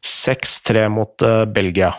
6-3 0.06 0.84
eh, 0.84 0.92
mot 0.94 1.26
eh, 1.26 1.44
Belgia. 1.52 1.94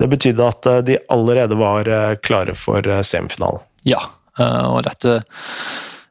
Det 0.00 0.08
betydde 0.12 0.48
at 0.48 0.70
eh, 0.70 0.82
de 0.86 0.98
allerede 1.12 1.58
var 1.58 1.90
klare 2.24 2.56
for 2.56 2.84
semifinalen. 3.06 3.64
Ja, 3.86 4.00
og 4.36 4.82
dette 4.84 5.20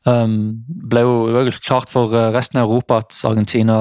ehm, 0.07 0.37
ble 0.65 1.01
jo 1.03 1.43
klart 1.59 1.91
for 1.91 2.13
resten 2.33 2.61
av 2.61 2.69
Europa 2.69 3.01
at 3.03 3.17
Argentina 3.27 3.77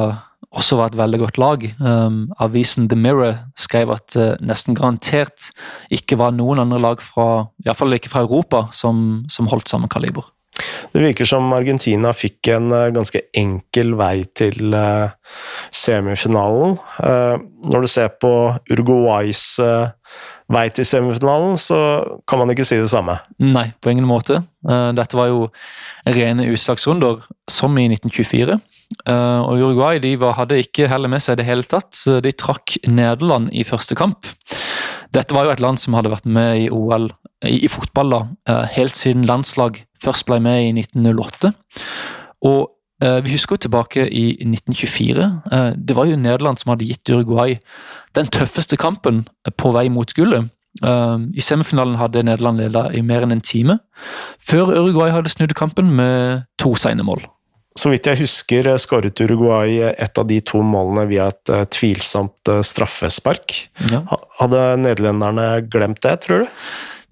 også 0.55 0.79
var 0.79 0.91
et 0.91 0.99
veldig 0.99 1.21
godt 1.23 1.39
lag. 1.41 1.65
Um, 1.81 2.19
avisen 2.43 2.89
The 2.91 2.99
Mirror 2.99 3.39
skrev 3.59 3.91
at 3.95 4.17
uh, 4.19 4.35
nesten 4.45 4.77
garantert 4.79 5.51
ikke 5.95 6.19
var 6.21 6.35
noen 6.37 6.63
andre 6.63 6.81
lag 6.83 7.03
fra, 7.03 7.47
i 7.59 7.67
hvert 7.67 7.81
fall 7.81 7.97
ikke 7.97 8.13
fra 8.13 8.25
Europa 8.27 8.67
som, 8.75 9.25
som 9.31 9.51
holdt 9.51 9.73
samme 9.73 9.91
kaliber. 9.91 10.29
Det 10.93 11.03
virker 11.03 11.29
som 11.29 11.53
Argentina 11.55 12.12
fikk 12.14 12.50
en 12.55 12.71
eh, 12.75 12.91
ganske 12.95 13.25
enkel 13.37 13.95
vei 13.99 14.25
til 14.37 14.75
eh, 14.76 15.14
semifinalen. 15.75 16.76
Eh, 17.03 17.35
når 17.71 17.85
du 17.85 17.91
ser 17.91 18.12
på 18.21 18.33
Uruguays 18.71 19.45
vei 20.53 20.67
til 20.76 20.85
semifinalen, 20.85 21.57
så 21.57 21.79
kan 22.29 22.43
man 22.43 22.53
ikke 22.53 22.67
si 22.69 22.76
det 22.76 22.91
samme. 22.93 23.17
Nei, 23.41 23.71
på 23.81 23.95
ingen 23.95 24.05
måte. 24.05 24.43
Dette 24.64 25.17
var 25.17 25.31
jo 25.31 25.47
rene 26.05 26.45
utslagsrunder, 26.53 27.23
som 27.49 27.73
i 27.81 27.87
1924. 27.88 28.59
Og 29.09 29.62
Uruguay 29.64 30.03
de 30.05 30.12
var, 30.21 30.37
hadde 30.37 30.61
ikke 30.61 30.91
heller 30.93 31.09
med 31.09 31.25
seg 31.25 31.41
det 31.41 31.49
hele 31.49 31.64
tatt. 31.64 31.97
De 31.97 32.35
trakk 32.37 32.76
Nederland 32.85 33.49
i 33.57 33.64
første 33.64 33.97
kamp. 33.97 34.29
Dette 35.17 35.33
var 35.33 35.49
jo 35.49 35.57
et 35.57 35.64
land 35.64 35.81
som 35.81 35.97
hadde 35.97 36.12
vært 36.12 36.29
med 36.29 36.67
i 36.67 36.69
OL 36.69 37.09
i, 37.49 37.64
i 37.64 37.73
fotball 37.73 38.12
da, 38.12 38.23
helt 38.76 39.00
siden 39.00 39.25
landslag 39.29 39.81
først 40.04 40.26
ble 40.28 40.40
med 40.44 40.68
i 40.68 40.73
1908. 40.84 41.52
Og 42.44 42.61
eh, 43.02 43.20
vi 43.25 43.34
husker 43.34 43.56
jo 43.56 43.64
tilbake 43.66 44.06
i 44.08 44.26
1924. 44.44 45.28
Eh, 45.52 45.70
det 45.76 45.96
var 45.96 46.11
jo 46.11 46.20
Nederland 46.20 46.61
som 46.61 46.75
hadde 46.75 46.88
gitt 46.88 47.12
Uruguay 47.12 47.58
den 48.16 48.30
tøffeste 48.32 48.78
kampen 48.80 49.25
på 49.61 49.75
vei 49.76 49.88
mot 49.92 50.14
gullet. 50.16 50.50
Eh, 50.84 51.18
I 51.34 51.44
semifinalen 51.44 51.99
hadde 52.00 52.25
Nederland 52.26 52.62
ledet 52.62 52.90
i 52.99 53.04
mer 53.06 53.26
enn 53.26 53.37
en 53.38 53.44
time, 53.44 53.78
før 54.42 54.75
Uruguay 54.75 55.14
hadde 55.14 55.32
snudd 55.32 55.56
kampen 55.56 55.94
med 55.96 56.44
to 56.61 56.75
sene 56.80 57.06
mål. 57.06 57.25
Så 57.75 57.90
vidt 57.90 58.06
jeg 58.06 58.20
husker, 58.20 58.68
skåret 58.78 59.18
Uruguay 59.18 59.80
et 59.90 60.18
av 60.20 60.28
de 60.30 60.37
to 60.46 60.61
målene 60.62 61.08
via 61.11 61.25
et 61.32 61.50
tvilsomt 61.75 62.52
straffespark. 62.62 63.56
Ja. 63.90 64.04
Hadde 64.38 64.61
nederlenderne 64.78 65.49
glemt 65.73 65.99
det, 66.06 66.12
tror 66.23 66.44
du? 66.44 66.52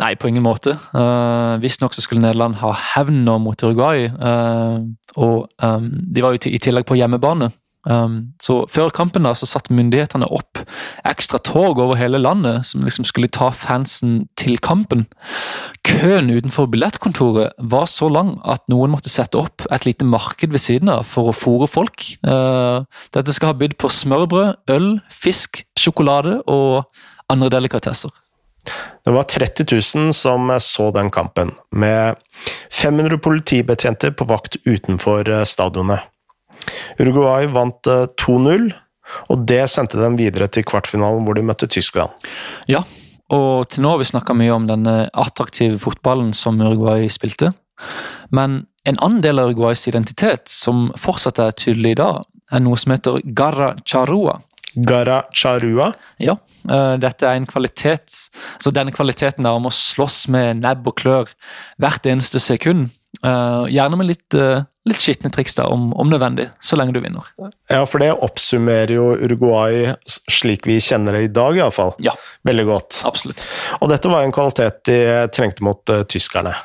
Nei, 0.02 0.14
på 0.18 0.28
ingen 0.28 0.42
måte. 0.42 0.74
Uh, 0.90 1.60
Visstnok 1.62 1.94
skulle 1.94 2.24
Nederland 2.24 2.58
ha 2.58 2.72
hevn 2.74 3.22
nå 3.26 3.38
mot 3.44 3.62
Uruguay, 3.62 4.08
uh, 4.10 4.82
og 5.14 5.46
um, 5.62 5.90
de 6.10 6.24
var 6.24 6.34
jo 6.34 6.50
i 6.50 6.62
tillegg 6.62 6.88
på 6.88 6.98
hjemmebane. 6.98 7.52
Um, 7.82 8.34
så 8.38 8.60
Før 8.70 8.92
kampen 8.94 9.26
da, 9.26 9.32
så 9.34 9.46
satte 9.50 9.74
myndighetene 9.74 10.28
opp 10.30 10.60
ekstra 11.08 11.40
tog 11.42 11.80
over 11.82 11.98
hele 11.98 12.20
landet 12.22 12.68
som 12.68 12.84
liksom 12.86 13.06
skulle 13.08 13.30
ta 13.32 13.48
fansen 13.50 14.28
til 14.38 14.60
kampen. 14.62 15.08
Køen 15.86 16.30
utenfor 16.30 16.70
billettkontoret 16.70 17.58
var 17.58 17.88
så 17.90 18.06
lang 18.10 18.36
at 18.46 18.62
noen 18.70 18.94
måtte 18.94 19.10
sette 19.10 19.38
opp 19.38 19.66
et 19.74 19.86
lite 19.88 20.06
marked 20.06 20.54
ved 20.54 20.62
siden 20.62 20.92
av 20.94 21.06
for 21.10 21.30
å 21.30 21.36
fòre 21.36 21.70
folk. 21.70 22.06
Uh, 22.22 22.86
dette 23.14 23.34
skal 23.34 23.50
ha 23.50 23.58
bydd 23.58 23.78
på 23.82 23.90
smørbrød, 23.90 24.62
øl, 24.70 24.92
fisk, 25.10 25.64
sjokolade 25.78 26.38
og 26.46 26.84
andre 27.32 27.50
delikatesser. 27.50 28.14
Det 29.04 29.10
var 29.14 29.26
30 29.30 29.66
000 29.96 30.12
som 30.14 30.52
så 30.60 30.90
den 30.94 31.10
kampen, 31.10 31.52
med 31.70 32.16
500 32.70 33.18
politibetjenter 33.18 34.14
på 34.14 34.26
vakt 34.30 34.56
utenfor 34.64 35.28
eh, 35.28 35.44
stadionet. 35.44 36.08
Uruguay 36.98 37.48
vant 37.50 37.88
2-0, 38.22 38.68
eh, 38.70 38.80
og 39.28 39.46
det 39.50 39.64
sendte 39.70 40.00
dem 40.00 40.16
videre 40.20 40.46
til 40.48 40.66
kvartfinalen, 40.68 41.24
hvor 41.26 41.36
de 41.36 41.44
møtte 41.46 41.66
Tyskland. 41.66 42.14
Ja, 42.70 42.84
og 43.32 43.68
til 43.72 43.82
nå 43.82 43.94
har 43.94 44.02
vi 44.02 44.08
snakka 44.08 44.36
mye 44.38 44.54
om 44.54 44.68
den 44.70 44.86
attraktive 44.86 45.80
fotballen 45.82 46.30
som 46.36 46.60
Uruguay 46.62 47.08
spilte. 47.10 47.52
Men 48.30 48.62
en 48.84 48.98
annen 48.98 49.22
del 49.22 49.38
av 49.38 49.50
Uruguays 49.50 49.84
identitet, 49.88 50.48
som 50.50 50.90
fortsatt 50.98 51.40
er 51.42 51.54
tydelig 51.58 51.94
i 51.94 52.00
dag, 52.00 52.22
er 52.52 52.62
noe 52.64 52.78
som 52.80 52.94
heter 52.94 53.20
garra 53.36 53.72
charua. 53.88 54.40
Garra 54.74 55.22
charua? 55.32 55.92
Ja, 56.22 56.38
Eh, 56.70 56.96
dette 57.02 57.26
er 57.26 57.38
en 57.38 57.48
kvalitet 57.48 58.18
Så 58.62 58.72
Denne 58.74 58.94
kvaliteten 58.94 59.46
der 59.46 59.58
om 59.58 59.66
å 59.66 59.74
slåss 59.74 60.26
med 60.32 60.62
nebb 60.62 60.86
og 60.86 61.00
klør 61.02 61.32
hvert 61.82 62.06
eneste 62.06 62.40
sekund. 62.42 62.92
Eh, 63.22 63.64
gjerne 63.74 63.98
med 63.98 64.12
litt 64.12 64.36
eh, 64.38 64.62
litt 64.88 64.98
skitne 64.98 65.30
triks 65.30 65.54
da, 65.54 65.68
om, 65.70 65.92
om, 65.94 66.08
nødvendig, 66.10 66.48
så 66.58 66.74
lenge 66.74 66.96
du 66.96 66.98
vinner. 67.04 67.28
Ja, 67.70 67.84
for 67.86 68.02
det 68.02 68.08
oppsummerer 68.16 68.90
jo 68.96 69.12
Uruguay 69.14 69.92
slik 70.10 70.66
vi 70.66 70.80
kjenner 70.82 71.14
det 71.14 71.20
i 71.28 71.30
dag, 71.30 71.54
iallfall. 71.54 71.92
Ja. 72.02 72.16
Veldig 72.42 72.64
godt. 72.66 72.98
Absolutt. 73.06 73.44
Og 73.78 73.92
dette 73.92 74.10
var 74.10 74.26
en 74.26 74.34
kvalitet 74.34 74.80
de 74.90 74.98
trengte 75.30 75.62
mot 75.62 75.94
tyskerne. 76.10 76.56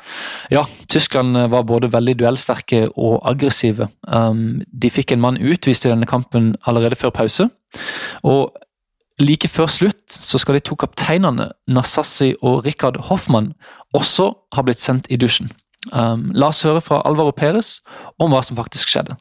Ja, 0.50 0.64
Tyskland 0.90 1.38
var 1.54 1.68
både 1.70 1.92
veldig 1.94 2.18
duellsterke 2.24 2.88
og 2.96 3.20
aggressive. 3.22 3.92
Um, 4.10 4.64
de 4.66 4.90
fikk 4.90 5.14
en 5.14 5.22
mann 5.22 5.38
utvist 5.38 5.86
i 5.86 5.94
denne 5.94 6.10
kampen 6.10 6.56
allerede 6.66 6.98
før 6.98 7.14
pause. 7.22 7.52
Og 8.24 8.54
like 9.20 9.50
før 9.50 9.70
slutt 9.72 10.14
så 10.14 10.38
skal 10.38 10.58
de 10.58 10.64
to 10.66 10.76
kapteinene, 10.76 11.52
Nassassi 11.68 12.34
og 12.42 12.66
Rikard 12.66 13.00
Hoffmann, 13.10 13.54
også 13.94 14.34
ha 14.54 14.66
blitt 14.66 14.82
sendt 14.82 15.08
i 15.10 15.18
dusjen. 15.18 15.52
Um, 15.94 16.32
la 16.36 16.52
oss 16.52 16.66
høre 16.68 16.82
fra 16.84 17.02
Alvaro 17.06 17.32
Perez 17.32 17.80
om 18.20 18.34
hva 18.34 18.44
som 18.44 18.58
faktisk 18.60 18.92
skjedde. 18.92 19.16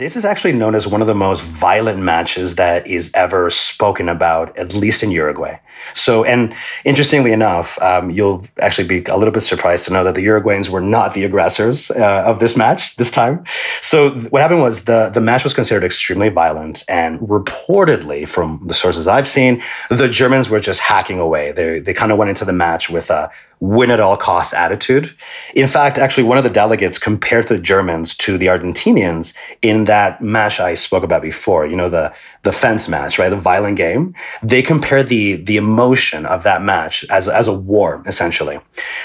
This 0.00 0.16
is 0.16 0.24
actually 0.24 0.56
known 0.56 0.74
as 0.74 0.86
one 0.86 1.02
of 1.02 1.08
the 1.08 1.14
most 1.14 1.42
violent 1.42 1.98
matches 1.98 2.54
that 2.56 2.86
is 2.86 3.10
ever 3.14 3.50
spoken 3.50 4.08
about, 4.08 4.56
at 4.56 4.74
least 4.74 5.02
in 5.02 5.12
Uruguay. 5.12 5.58
So, 5.94 6.24
and 6.24 6.54
interestingly 6.84 7.32
enough, 7.32 7.80
um, 7.80 8.10
you'll 8.10 8.46
actually 8.58 8.88
be 8.88 9.04
a 9.04 9.16
little 9.16 9.32
bit 9.32 9.40
surprised 9.40 9.86
to 9.86 9.92
know 9.92 10.04
that 10.04 10.14
the 10.14 10.24
Uruguayans 10.24 10.68
were 10.68 10.80
not 10.80 11.14
the 11.14 11.24
aggressors 11.24 11.90
uh, 11.90 12.24
of 12.26 12.38
this 12.38 12.56
match 12.56 12.96
this 12.96 13.10
time. 13.10 13.44
So, 13.80 14.10
what 14.10 14.42
happened 14.42 14.62
was 14.62 14.84
the 14.84 15.10
the 15.10 15.20
match 15.20 15.44
was 15.44 15.54
considered 15.54 15.84
extremely 15.84 16.28
violent, 16.28 16.84
and 16.88 17.20
reportedly, 17.20 18.28
from 18.28 18.62
the 18.66 18.74
sources 18.74 19.06
I've 19.06 19.28
seen, 19.28 19.62
the 19.88 20.08
Germans 20.08 20.48
were 20.48 20.60
just 20.60 20.80
hacking 20.80 21.18
away. 21.18 21.52
They 21.52 21.80
they 21.80 21.94
kind 21.94 22.12
of 22.12 22.18
went 22.18 22.30
into 22.30 22.44
the 22.44 22.52
match 22.52 22.90
with 22.90 23.10
a 23.10 23.30
win 23.60 23.90
at 23.90 24.00
all 24.00 24.16
cost 24.16 24.54
attitude. 24.54 25.14
In 25.54 25.66
fact, 25.66 25.98
actually, 25.98 26.24
one 26.24 26.38
of 26.38 26.44
the 26.44 26.50
delegates 26.50 26.98
compared 26.98 27.46
the 27.48 27.58
Germans 27.58 28.16
to 28.16 28.38
the 28.38 28.46
Argentinians 28.46 29.34
in 29.60 29.84
that 29.84 30.22
match 30.22 30.60
I 30.60 30.74
spoke 30.74 31.04
about 31.04 31.22
before. 31.22 31.66
You 31.66 31.76
know, 31.76 31.90
the 31.90 32.14
the 32.42 32.52
fence 32.52 32.88
match, 32.88 33.18
right? 33.18 33.28
The 33.28 33.36
violent 33.36 33.76
game. 33.76 34.14
They 34.42 34.62
compared 34.62 35.08
the 35.08 35.36
the 35.36 35.58
emotion 35.70 36.26
of 36.26 36.42
that 36.44 36.62
match 36.62 37.04
as 37.08 37.28
as 37.28 37.48
a 37.48 37.52
war, 37.52 38.02
essentially. 38.06 38.58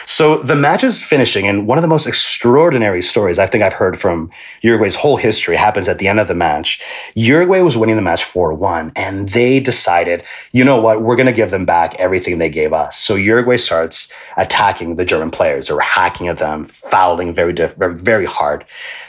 So 0.05 0.37
the 0.37 0.55
match 0.55 0.83
is 0.83 1.03
finishing, 1.03 1.47
and 1.47 1.67
one 1.67 1.77
of 1.77 1.81
the 1.81 1.93
most 1.95 2.07
extraordinary 2.07 3.01
stories 3.01 3.39
I 3.39 3.47
think 3.47 3.63
I've 3.63 3.73
heard 3.73 3.99
from 3.99 4.31
Uruguay's 4.61 4.95
whole 4.95 5.17
history 5.17 5.55
happens 5.55 5.87
at 5.87 5.99
the 5.99 6.07
end 6.07 6.19
of 6.19 6.27
the 6.27 6.35
match. 6.35 6.81
Uruguay 7.13 7.61
was 7.61 7.77
winning 7.77 7.95
the 7.95 8.01
match 8.01 8.23
four 8.23 8.53
one, 8.53 8.91
and 8.95 9.29
they 9.29 9.59
decided, 9.59 10.23
you 10.51 10.63
know 10.63 10.79
what, 10.81 11.01
we're 11.01 11.15
going 11.15 11.33
to 11.33 11.39
give 11.41 11.51
them 11.51 11.65
back 11.65 11.95
everything 11.99 12.37
they 12.37 12.49
gave 12.49 12.73
us. 12.73 12.97
So 12.97 13.15
Uruguay 13.15 13.57
starts 13.57 14.11
attacking 14.37 14.95
the 14.95 15.05
German 15.05 15.29
players 15.29 15.69
or 15.69 15.79
hacking 15.79 16.27
at 16.27 16.37
them, 16.37 16.65
fouling 16.65 17.33
very 17.33 17.53
diff- 17.53 17.75
very 17.75 18.25
hard. 18.25 18.65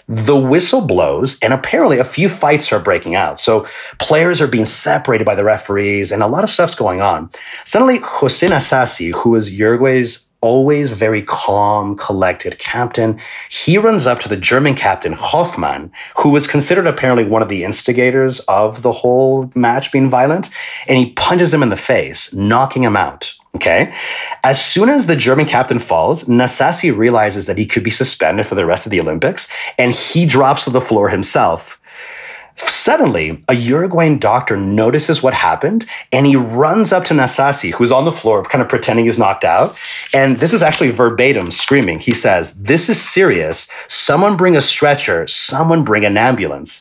The 0.09 0.37
whistle 0.37 0.87
blows, 0.87 1.39
and 1.41 1.53
apparently 1.53 1.99
a 1.99 2.05
few 2.05 2.29
fights 2.29 2.73
are 2.73 2.79
breaking 2.79 3.17
out. 3.17 3.41
So 3.41 3.67
players 3.99 4.41
are 4.41 4.47
being 4.47 4.65
separated 4.65 5.25
by 5.25 5.35
the 5.35 5.43
referees, 5.45 6.13
and 6.13 6.23
a 6.23 6.29
lot 6.29 6.45
of 6.45 6.51
stuff's 6.51 6.77
going 6.77 7.01
on. 7.01 7.31
Suddenly, 7.65 7.99
Jose 8.03 8.47
Asasi, 8.47 9.13
who 9.13 9.35
is 9.35 9.53
Uruguay's 9.53 10.27
always 10.41 10.93
very 10.93 11.23
calm, 11.23 11.97
collected 11.97 12.59
captain. 12.59 13.19
He 13.51 13.79
runs 13.79 14.07
up 14.07 14.21
to 14.21 14.29
the 14.29 14.37
German 14.37 14.75
captain, 14.75 15.13
Hoffmann, 15.13 15.91
who 16.19 16.31
was 16.31 16.47
considered 16.47 16.87
apparently 16.87 17.25
one 17.25 17.43
of 17.43 17.49
the 17.49 17.65
instigators 17.65 18.41
of 18.41 18.83
the 18.83 18.93
whole 18.93 19.51
match 19.57 19.91
being 19.91 20.09
violent, 20.09 20.51
and 20.87 20.97
he 20.99 21.11
punches 21.13 21.53
him 21.53 21.65
in 21.65 21.69
the 21.69 21.77
face, 21.77 22.33
knocking 22.33 22.85
him 22.85 22.97
out. 22.97 23.35
Okay. 23.57 23.95
As 24.45 24.63
soon 24.63 24.91
as 24.91 25.07
the 25.07 25.17
German 25.17 25.47
captain 25.47 25.79
falls, 25.79 26.25
Nasasi 26.25 26.97
realizes 26.97 27.47
that 27.47 27.57
he 27.57 27.67
could 27.67 27.83
be 27.83 27.91
suspended 27.91 28.47
for 28.47 28.55
the 28.55 28.67
rest 28.67 28.87
of 28.87 28.91
the 28.91 29.01
Olympics, 29.01 29.49
and 29.79 29.93
he 29.93 30.27
drops 30.27 30.65
to 30.65 30.71
the 30.71 30.81
floor 30.81 31.09
himself. 31.09 31.81
Suddenly, 32.59 33.45
a 33.49 33.55
Uruguayan 33.55 34.19
doctor 34.19 34.57
notices 34.57 35.23
what 35.23 35.35
happened 35.35 35.85
and 36.11 36.25
he 36.25 36.37
runs 36.37 36.91
up 36.91 37.05
to 37.07 37.15
Nasasi, 37.15 37.71
who's 37.71 37.93
on 37.93 38.07
the 38.07 38.13
floor, 38.13 38.43
kind 38.45 38.63
of 38.63 38.71
pretending 38.71 39.05
he's 39.05 39.19
knocked 39.19 39.45
out. 39.45 39.79
And 40.15 40.39
this 40.39 40.55
is 40.55 40.63
actually 40.63 40.91
verbatim 40.91 41.51
screaming. 41.51 41.99
He 41.99 42.15
says, 42.15 42.55
This 42.55 42.89
is 42.89 42.99
serious. 42.99 43.69
Someone 43.89 44.39
bring 44.39 44.57
a 44.57 44.63
stretcher. 44.63 45.27
Someone 45.27 45.85
bring 45.85 46.07
an 46.07 46.17
ambulance. 46.17 46.81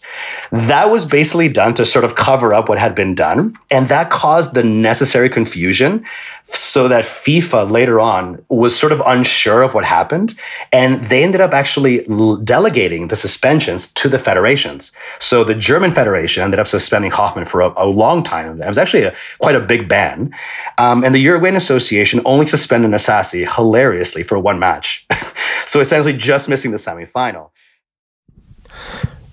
That 0.52 0.90
was 0.90 1.04
basically 1.04 1.50
done 1.50 1.74
to 1.74 1.84
sort 1.84 2.06
of 2.06 2.16
cover 2.16 2.54
up 2.54 2.70
what 2.70 2.80
had 2.80 2.96
been 2.96 3.14
done. 3.14 3.58
And 3.70 3.90
that 3.90 4.10
caused 4.10 4.54
the 4.54 4.64
necessary 4.64 5.30
confusion 5.30 6.06
so 6.48 6.88
that 6.90 7.06
FIFA 7.06 7.72
later 7.72 8.00
on 8.00 8.46
was 8.50 8.78
sort 8.78 8.92
of 8.92 9.02
unsure 9.06 9.64
of 9.64 9.74
what 9.74 9.84
happened. 9.84 10.36
And 10.72 11.04
they 11.04 11.24
ended 11.24 11.42
up 11.42 11.54
actually 11.54 12.06
delegating 12.44 13.08
the 13.08 13.16
suspensions 13.16 13.88
to 13.94 14.10
the 14.10 14.20
federations. 14.20 14.92
So 15.20 15.44
the 15.44 15.56
German 15.56 15.92
Federation 15.92 16.44
ended 16.44 16.60
up 16.60 16.68
suspending 16.68 17.12
Hoffman 17.12 17.46
for 17.46 17.62
a, 17.62 17.74
a 17.78 17.86
long 17.86 18.24
time. 18.24 18.62
It 18.62 18.68
was 18.68 18.78
actually 18.78 19.04
a, 19.04 19.16
quite 19.40 19.56
a 19.56 19.60
big 19.60 19.90
ban. 19.90 20.36
Um, 20.78 21.04
and 21.04 21.16
the 21.16 21.20
Uruguayan 21.20 21.56
Association 21.56 22.22
only 22.26 22.46
suspended 22.46 22.92
Nasasi 22.92 23.48
hilariously 23.56 24.24
for 24.24 24.38
one 24.38 24.60
match. 24.60 25.06
so 25.66 25.80
essentially 25.80 26.14
just 26.14 26.48
missing 26.48 26.72
the 26.72 26.78
semifinal. 26.78 27.50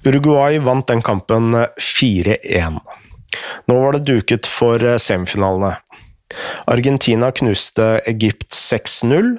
Uruguay 0.05 0.59
vant 0.59 0.87
den 0.87 1.03
kampen 1.03 1.67
4-1. 1.79 2.81
Nå 3.67 3.75
var 3.81 3.93
det 3.93 3.99
duket 3.99 4.47
for 4.47 4.85
eh, 4.85 4.97
semifinalene. 4.99 5.77
Argentina 6.67 7.31
knuste 7.33 8.01
Egypt 8.11 8.51
6-0. 8.53 9.37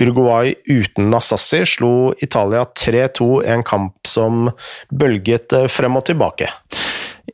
Uruguay 0.00 0.54
uten 0.70 1.10
Nassassi 1.10 1.64
slo 1.66 2.12
Italia 2.22 2.64
3-2 2.78 3.28
i 3.44 3.52
en 3.54 3.64
kamp 3.66 4.06
som 4.06 4.50
bølget 4.92 5.52
eh, 5.56 5.68
frem 5.72 5.98
og 5.98 6.06
tilbake. 6.08 6.50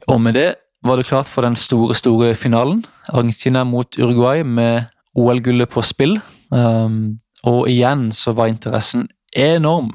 Og 0.08 0.20
med 0.20 0.38
det 0.38 0.48
var 0.82 0.98
det 0.98 1.06
klart 1.06 1.30
for 1.30 1.46
den 1.46 1.56
store, 1.56 1.94
store 1.94 2.34
finalen. 2.34 2.82
Argentina 3.08 3.64
mot 3.64 3.98
Uruguay 3.98 4.42
med 4.42 4.88
OL-gullet 5.14 5.70
på 5.70 5.82
spill. 5.86 6.18
Um, 6.50 7.18
og 7.46 7.68
igjen 7.70 8.10
så 8.14 8.34
var 8.36 8.50
interessen 8.50 9.08
enorm 9.36 9.94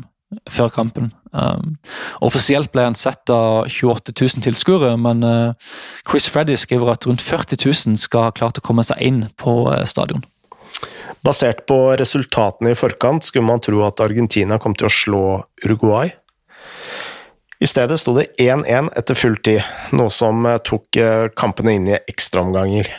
før 0.49 0.71
kampen. 0.73 1.11
Um, 1.31 1.75
offisielt 2.23 2.71
ble 2.71 2.85
han 2.87 2.95
sett 2.95 3.29
av 3.33 3.67
28 3.71 4.13
000 4.15 4.43
tilskuere, 4.45 4.93
men 5.01 5.23
uh, 5.25 5.53
Chris 6.09 6.29
Freddy 6.31 6.57
skriver 6.59 6.93
at 6.93 7.07
rundt 7.07 7.23
40 7.23 7.59
000 7.65 7.99
skal 8.01 8.27
ha 8.27 8.35
klart 8.35 8.59
å 8.59 8.63
komme 8.65 8.85
seg 8.87 9.01
inn 9.03 9.25
på 9.39 9.59
uh, 9.69 9.83
stadion. 9.89 10.23
Basert 11.25 11.65
på 11.67 11.79
resultatene 11.99 12.71
i 12.71 12.77
forkant 12.77 13.25
skulle 13.25 13.47
man 13.47 13.63
tro 13.63 13.81
at 13.87 14.03
Argentina 14.03 14.59
kom 14.61 14.77
til 14.77 14.87
å 14.87 14.93
slå 14.93 15.25
Uruguay. 15.65 16.13
I 17.57 17.67
stedet 17.67 17.97
sto 17.99 18.13
det 18.13 18.29
1-1 18.39 18.91
etter 18.99 19.17
full 19.17 19.39
tid, 19.43 19.65
noe 19.97 20.13
som 20.13 20.45
uh, 20.45 20.59
tok 20.61 20.99
kampene 21.35 21.75
inn 21.77 21.89
i 21.91 21.97
ekstraomganger. 21.99 22.91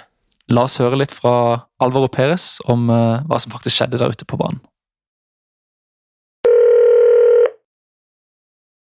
La 0.53 0.65
oss 0.65 0.81
høre 0.81 0.99
litt 0.99 1.13
fra 1.13 1.69
Alvaro 1.85 2.09
Perez 2.09 2.57
om 2.73 2.87
hva 2.89 3.37
som 3.37 3.53
faktisk 3.53 3.83
skjedde 3.83 3.99
der 4.01 4.15
ute 4.17 4.25
på 4.25 4.39
banen. 4.41 4.63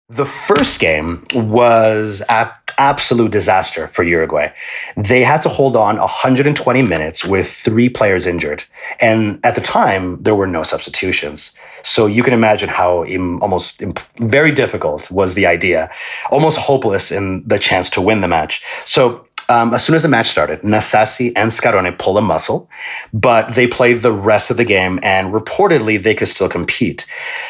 The 0.10 0.26
first 0.26 0.80
game 0.80 1.24
was 1.34 2.22
an 2.28 2.50
absolute 2.78 3.32
disaster 3.32 3.88
for 3.88 4.04
Uruguay. 4.04 4.54
They 4.98 5.24
had 5.24 5.44
to 5.44 5.50
hold 5.50 5.76
on 5.76 5.98
120 5.98 6.82
minutes 6.82 7.24
with 7.24 7.50
three 7.50 7.90
players 7.90 8.26
injured. 8.26 8.64
And 9.00 9.40
at 9.46 9.56
the 9.56 9.62
time, 9.62 10.22
there 10.22 10.36
were 10.36 10.48
no 10.48 10.64
substitutions. 10.64 11.54
So 11.84 12.08
you 12.08 12.22
can 12.22 12.34
imagine 12.34 12.70
how 12.70 13.06
Im- 13.06 13.42
almost 13.42 13.82
very 14.18 14.52
difficult 14.52 15.10
was 15.10 15.36
the 15.36 15.48
idea, 15.48 15.92
almost 16.30 16.58
hopeless 16.58 17.12
in 17.12 17.48
the 17.48 17.60
chance 17.60 17.92
to 17.92 18.02
win 18.02 18.22
the 18.22 18.28
match. 18.28 18.64
So 18.86 19.28
um, 19.50 19.74
as 19.74 19.84
soon 19.84 19.96
as 19.96 20.04
the 20.04 20.10
match 20.10 20.30
started, 20.30 20.62
Nassasi 20.62 21.34
and 21.36 21.52
Scarone 21.52 21.98
pull 21.98 22.18
a 22.18 22.22
muscle, 22.22 22.70
but 23.14 23.54
they 23.54 23.68
played 23.68 23.98
the 23.98 24.12
rest 24.12 24.52
of 24.52 24.58
the 24.58 24.66
game, 24.66 25.00
and 25.04 25.34
reportedly 25.34 26.02
they 26.02 26.16
could 26.16 26.28
still 26.28 26.50
compete. 26.50 27.06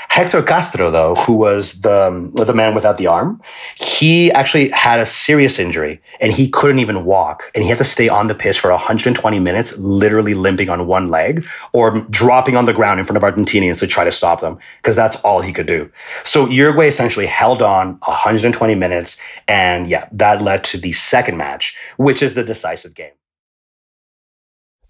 Hector 0.10 0.42
Castro, 0.44 0.92
though, 0.92 1.16
who 1.16 1.34
was 1.34 1.82
the 1.82 2.32
the 2.34 2.54
man 2.54 2.76
without 2.76 2.98
the 2.98 3.08
arm, 3.08 3.42
he 3.76 4.32
actually 4.32 4.70
had 4.70 5.00
a 5.00 5.06
serious 5.06 5.60
injury, 5.60 6.02
and 6.20 6.32
he 6.32 6.50
couldn't 6.50 6.80
even 6.80 7.06
walk, 7.06 7.52
and 7.54 7.64
he 7.64 7.70
had 7.70 7.78
to 7.78 7.84
stay 7.84 8.10
on 8.10 8.28
the 8.28 8.36
pitch 8.36 8.60
for 8.60 8.72
120 8.72 9.40
minutes, 9.40 9.78
literally 9.78 10.34
limping 10.34 10.70
on 10.70 10.88
one 10.88 11.10
leg 11.10 11.46
or 11.74 12.02
dropping 12.10 12.56
on 12.56 12.66
the 12.66 12.74
ground 12.74 13.00
in 13.00 13.06
front 13.06 13.24
of 13.24 13.24
Argentinians 13.24 13.80
to 13.80 13.88
try 13.88 14.04
to 14.04 14.12
stop 14.12 14.42
them, 14.42 14.60
because 14.78 14.96
that's 14.96 15.16
all 15.18 15.42
he 15.42 15.54
could 15.54 15.68
do. 15.68 15.92
So 16.24 16.48
Uruguay 16.48 16.88
essentially 16.88 17.28
held 17.28 17.62
on 17.62 17.98
120 18.04 18.76
minutes, 18.76 19.18
and 19.48 19.88
yeah, 19.88 20.08
that 20.14 20.42
led 20.42 20.64
to 20.66 20.78
the 20.78 20.92
second 20.92 21.38
match 21.38 21.76
which 21.98 22.24
is 22.24 22.34
the 22.34 22.44
decisive 22.44 22.94
game. 22.96 23.16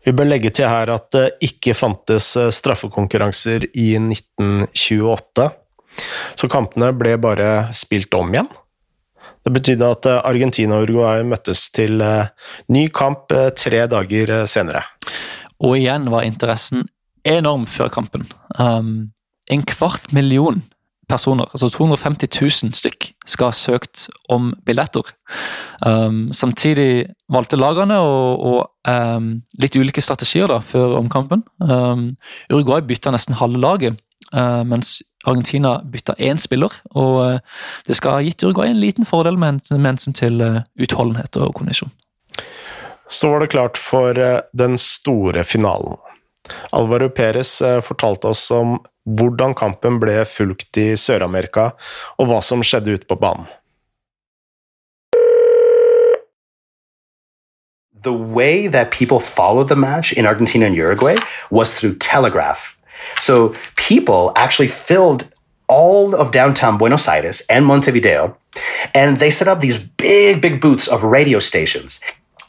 Vi 0.03 0.11
bør 0.11 0.27
legge 0.27 0.51
til 0.51 0.67
her 0.67 0.91
at 0.91 1.05
det 1.15 1.27
ikke 1.47 1.73
fantes 1.73 2.33
straffekonkurranser 2.57 3.69
i 3.71 3.93
1928, 3.95 5.45
så 6.35 6.49
kampene 6.51 6.89
ble 6.97 7.15
bare 7.21 7.69
spilt 7.71 8.13
om 8.17 8.33
igjen. 8.33 8.49
Det 9.43 9.53
betydde 9.53 9.91
at 9.95 10.07
Argentina 10.23 10.75
og 10.75 10.89
Uruguay 10.89 11.23
møttes 11.27 11.69
til 11.75 12.03
ny 12.71 12.83
kamp 12.95 13.31
tre 13.59 13.85
dager 13.91 14.43
senere. 14.47 14.83
Og 15.63 15.77
igjen 15.79 16.09
var 16.11 16.27
interessen 16.27 16.83
enorm 17.23 17.65
før 17.67 17.91
kampen. 17.91 18.27
Um, 18.59 19.13
en 19.51 19.63
kvart 19.67 20.11
million 20.15 20.61
personer, 21.09 21.49
altså 21.51 21.69
250 21.69 22.29
000 22.41 22.75
stykk, 22.77 23.09
skal 23.27 23.51
ha 23.51 23.55
søkt 23.55 24.07
om 24.31 24.51
billetter. 24.65 25.13
Um, 25.85 26.31
samtidig 26.35 27.07
valgte 27.31 27.59
lagene 27.59 27.97
og, 27.99 28.43
og 28.47 28.59
um, 28.89 29.33
litt 29.61 29.75
ulike 29.75 30.03
strategier 30.03 30.51
da, 30.51 30.61
før 30.63 30.97
omkampen. 30.99 31.43
Um, 31.59 32.07
Uruguay 32.51 32.83
bytta 32.87 33.13
nesten 33.13 33.37
halve 33.39 33.61
laget, 33.61 33.99
uh, 34.33 34.63
mens 34.67 35.01
Argentina 35.27 35.77
bytta 35.91 36.15
én 36.19 36.39
spiller. 36.41 36.71
Og 36.95 37.19
uh, 37.19 37.59
det 37.87 37.99
skal 37.99 38.19
ha 38.19 38.23
gitt 38.25 38.43
Uruguay 38.45 38.71
en 38.71 38.81
liten 38.81 39.07
fordel 39.07 39.39
med 39.39 39.63
hensyn 39.73 40.15
til 40.17 40.41
uh, 40.43 40.63
utholdenhet 40.79 41.39
og 41.41 41.53
kondisjon. 41.59 41.91
Så 43.11 43.29
var 43.29 43.43
det 43.43 43.51
klart 43.51 43.77
for 43.77 44.15
den 44.57 44.77
store 44.79 45.43
finalen. 45.43 45.99
Alvaro 46.75 47.09
Perez 47.13 47.59
fortalte 47.83 48.31
oss 48.31 48.47
om 48.51 48.77
hvordan 49.03 49.53
kampen 49.55 49.99
ble 49.99 50.23
fulgt 50.25 50.79
i 50.79 50.93
Sør-Amerika, 50.99 51.71
og 52.17 52.29
hva 52.29 52.39
som 52.41 52.63
skjedde 52.63 52.97
ute 52.97 53.09
på 53.09 53.19
banen. 53.19 53.47
The 58.03 58.13
way 58.13 58.67
that 58.67 58.91
people 58.91 59.19
followed 59.19 59.69
the 59.69 59.77
match 59.77 60.11
in 60.11 60.25
Argentina 60.25 60.65
and 60.65 60.75
Uruguay 60.75 61.15
was 61.49 61.73
through 61.73 61.95
telegraph. 61.99 62.77
So 63.17 63.55
people 63.75 64.33
actually 64.35 64.67
filled 64.67 65.23
all 65.69 66.13
of 66.13 66.31
downtown 66.31 66.77
Buenos 66.77 67.07
Aires 67.07 67.41
and 67.49 67.65
Montevideo, 67.65 68.35
and 68.93 69.17
they 69.17 69.31
set 69.31 69.47
up 69.47 69.61
these 69.61 69.79
big, 69.79 70.41
big 70.41 70.59
booths 70.59 70.89
of 70.89 71.03
radio 71.03 71.39
stations 71.39 72.01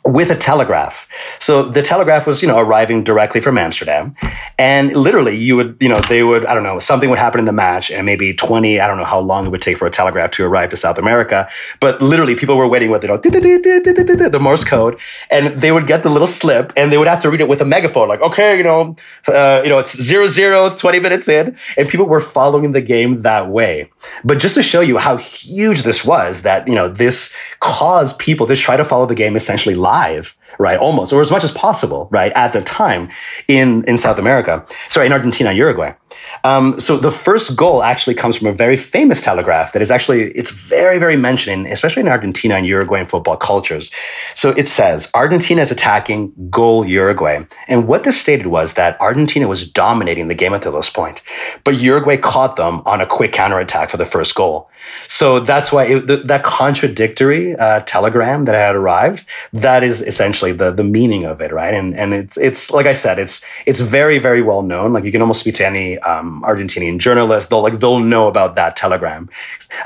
with 0.06 0.30
a 0.30 0.36
telegraph. 0.36 1.08
So 1.38 1.62
the 1.62 1.80
telegraph 1.80 2.26
was, 2.26 2.42
you 2.42 2.48
know, 2.48 2.58
arriving 2.58 3.04
directly 3.04 3.40
from 3.40 3.56
Amsterdam. 3.56 4.16
And 4.58 4.94
literally 4.94 5.36
you 5.36 5.56
would, 5.56 5.78
you 5.80 5.88
know, 5.88 5.98
they 5.98 6.22
would, 6.22 6.44
I 6.44 6.52
don't 6.52 6.62
know, 6.62 6.78
something 6.78 7.08
would 7.08 7.18
happen 7.18 7.38
in 7.38 7.46
the 7.46 7.52
match 7.52 7.90
and 7.90 8.04
maybe 8.04 8.34
20, 8.34 8.80
I 8.80 8.86
don't 8.86 8.98
know 8.98 9.04
how 9.04 9.20
long 9.20 9.46
it 9.46 9.48
would 9.48 9.62
take 9.62 9.78
for 9.78 9.86
a 9.86 9.90
telegraph 9.90 10.32
to 10.32 10.44
arrive 10.44 10.70
to 10.70 10.76
South 10.76 10.98
America. 10.98 11.48
But 11.80 12.02
literally 12.02 12.34
people 12.34 12.58
were 12.58 12.68
waiting 12.68 12.90
with, 12.90 13.02
you 13.02 13.08
know, 13.08 13.16
the 13.16 14.38
Morse 14.40 14.64
code 14.64 15.00
and 15.30 15.58
they 15.58 15.72
would 15.72 15.86
get 15.86 16.02
the 16.02 16.10
little 16.10 16.26
slip 16.26 16.74
and 16.76 16.92
they 16.92 16.98
would 16.98 17.08
have 17.08 17.20
to 17.20 17.30
read 17.30 17.40
it 17.40 17.48
with 17.48 17.62
a 17.62 17.64
megaphone, 17.64 18.08
like, 18.08 18.20
okay, 18.20 18.58
you 18.58 18.62
know, 18.62 18.96
uh, 19.26 19.62
you 19.64 19.70
know, 19.70 19.78
it's 19.78 19.98
zero, 19.98 20.26
zero, 20.26 20.68
20 20.68 21.00
minutes 21.00 21.28
in. 21.28 21.56
And 21.78 21.88
people 21.88 22.06
were 22.06 22.20
following 22.20 22.72
the 22.72 22.82
game 22.82 23.22
that 23.22 23.48
way. 23.48 23.88
But 24.22 24.38
just 24.38 24.56
to 24.56 24.62
show 24.62 24.82
you 24.82 24.98
how 24.98 25.16
huge 25.16 25.82
this 25.82 26.04
was, 26.04 26.42
that, 26.42 26.68
you 26.68 26.74
know, 26.74 26.88
this 26.88 27.34
caused 27.58 28.18
people 28.18 28.46
to 28.48 28.56
try 28.56 28.76
to 28.76 28.84
follow 28.84 29.06
the 29.06 29.14
game 29.14 29.34
essentially 29.34 29.74
live 29.74 29.93
live 29.94 30.36
right 30.58 30.78
almost 30.78 31.12
or 31.12 31.20
as 31.20 31.30
much 31.30 31.44
as 31.44 31.52
possible 31.52 32.08
right 32.10 32.32
at 32.34 32.52
the 32.52 32.62
time 32.62 33.08
in 33.48 33.84
in 33.84 33.96
south 33.96 34.18
america. 34.18 34.64
Sorry 34.88 35.06
in 35.06 35.12
argentina 35.12 35.52
uruguay 35.52 35.94
um, 36.42 36.80
so 36.80 36.96
the 36.96 37.10
first 37.10 37.56
goal 37.56 37.82
actually 37.82 38.14
comes 38.14 38.36
from 38.36 38.48
a 38.48 38.52
very 38.52 38.76
famous 38.76 39.22
telegraph 39.22 39.72
that 39.72 39.82
is 39.82 39.90
actually 39.90 40.22
it's 40.22 40.50
very 40.50 40.98
very 40.98 41.16
mentioned, 41.16 41.66
especially 41.66 42.00
in 42.00 42.08
Argentina 42.08 42.54
and 42.54 42.66
Uruguayan 42.66 43.06
football 43.06 43.36
cultures. 43.36 43.90
So 44.34 44.50
it 44.50 44.68
says 44.68 45.10
Argentina 45.14 45.60
is 45.62 45.70
attacking 45.70 46.50
goal 46.50 46.84
Uruguay, 46.84 47.44
and 47.68 47.88
what 47.88 48.04
this 48.04 48.20
stated 48.20 48.46
was 48.46 48.74
that 48.74 49.00
Argentina 49.00 49.48
was 49.48 49.70
dominating 49.70 50.28
the 50.28 50.34
game 50.34 50.52
until 50.52 50.72
this 50.72 50.90
point, 50.90 51.22
but 51.64 51.76
Uruguay 51.76 52.16
caught 52.16 52.56
them 52.56 52.82
on 52.86 53.00
a 53.00 53.06
quick 53.06 53.32
counterattack 53.32 53.90
for 53.90 53.96
the 53.96 54.06
first 54.06 54.34
goal. 54.34 54.70
So 55.06 55.40
that's 55.40 55.72
why 55.72 55.84
it, 55.86 56.28
that 56.28 56.42
contradictory 56.42 57.54
uh, 57.54 57.80
telegram 57.80 58.44
that 58.46 58.54
had 58.54 58.74
arrived 58.74 59.26
that 59.52 59.82
is 59.82 60.02
essentially 60.02 60.52
the 60.52 60.70
the 60.70 60.84
meaning 60.84 61.24
of 61.24 61.40
it, 61.40 61.52
right? 61.52 61.74
And 61.74 61.94
and 61.94 62.14
it's 62.14 62.36
it's 62.36 62.70
like 62.70 62.86
I 62.86 62.92
said, 62.92 63.18
it's 63.18 63.44
it's 63.66 63.80
very 63.80 64.18
very 64.18 64.42
well 64.42 64.62
known. 64.62 64.92
Like 64.92 65.04
you 65.04 65.12
can 65.12 65.20
almost 65.20 65.40
speak 65.40 65.56
to 65.56 65.66
any 65.66 65.98
um, 66.04 66.42
Argentinian 66.42 66.98
journalists, 66.98 67.48
they'll 67.48 67.62
like 67.62 67.78
they'll 67.78 68.00
know 68.00 68.28
about 68.28 68.56
that 68.56 68.76
telegram. 68.76 69.28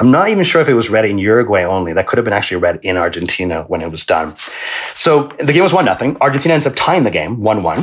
I'm 0.01 0.11
not 0.11 0.29
even 0.29 0.45
sure 0.45 0.61
if 0.61 0.69
it 0.69 0.75
was 0.75 0.91
read 0.91 1.05
in 1.05 1.19
Uruguay 1.19 1.65
only. 1.65 1.93
That 1.93 2.07
could 2.07 2.19
have 2.19 2.25
been 2.25 2.35
actually 2.35 2.59
read 2.59 2.81
in 2.83 2.97
Argentina 2.97 3.63
when 3.63 3.83
it 3.83 3.91
was 3.91 4.05
done. 4.05 4.35
So 4.95 5.25
the 5.25 5.53
game 5.53 5.63
was 5.63 5.73
one 5.73 5.85
nothing. 5.85 6.17
Argentina 6.21 6.55
ends 6.55 6.67
up 6.67 6.75
tying 6.77 7.05
the 7.05 7.11
game 7.11 7.41
one 7.41 7.63
one. 7.63 7.83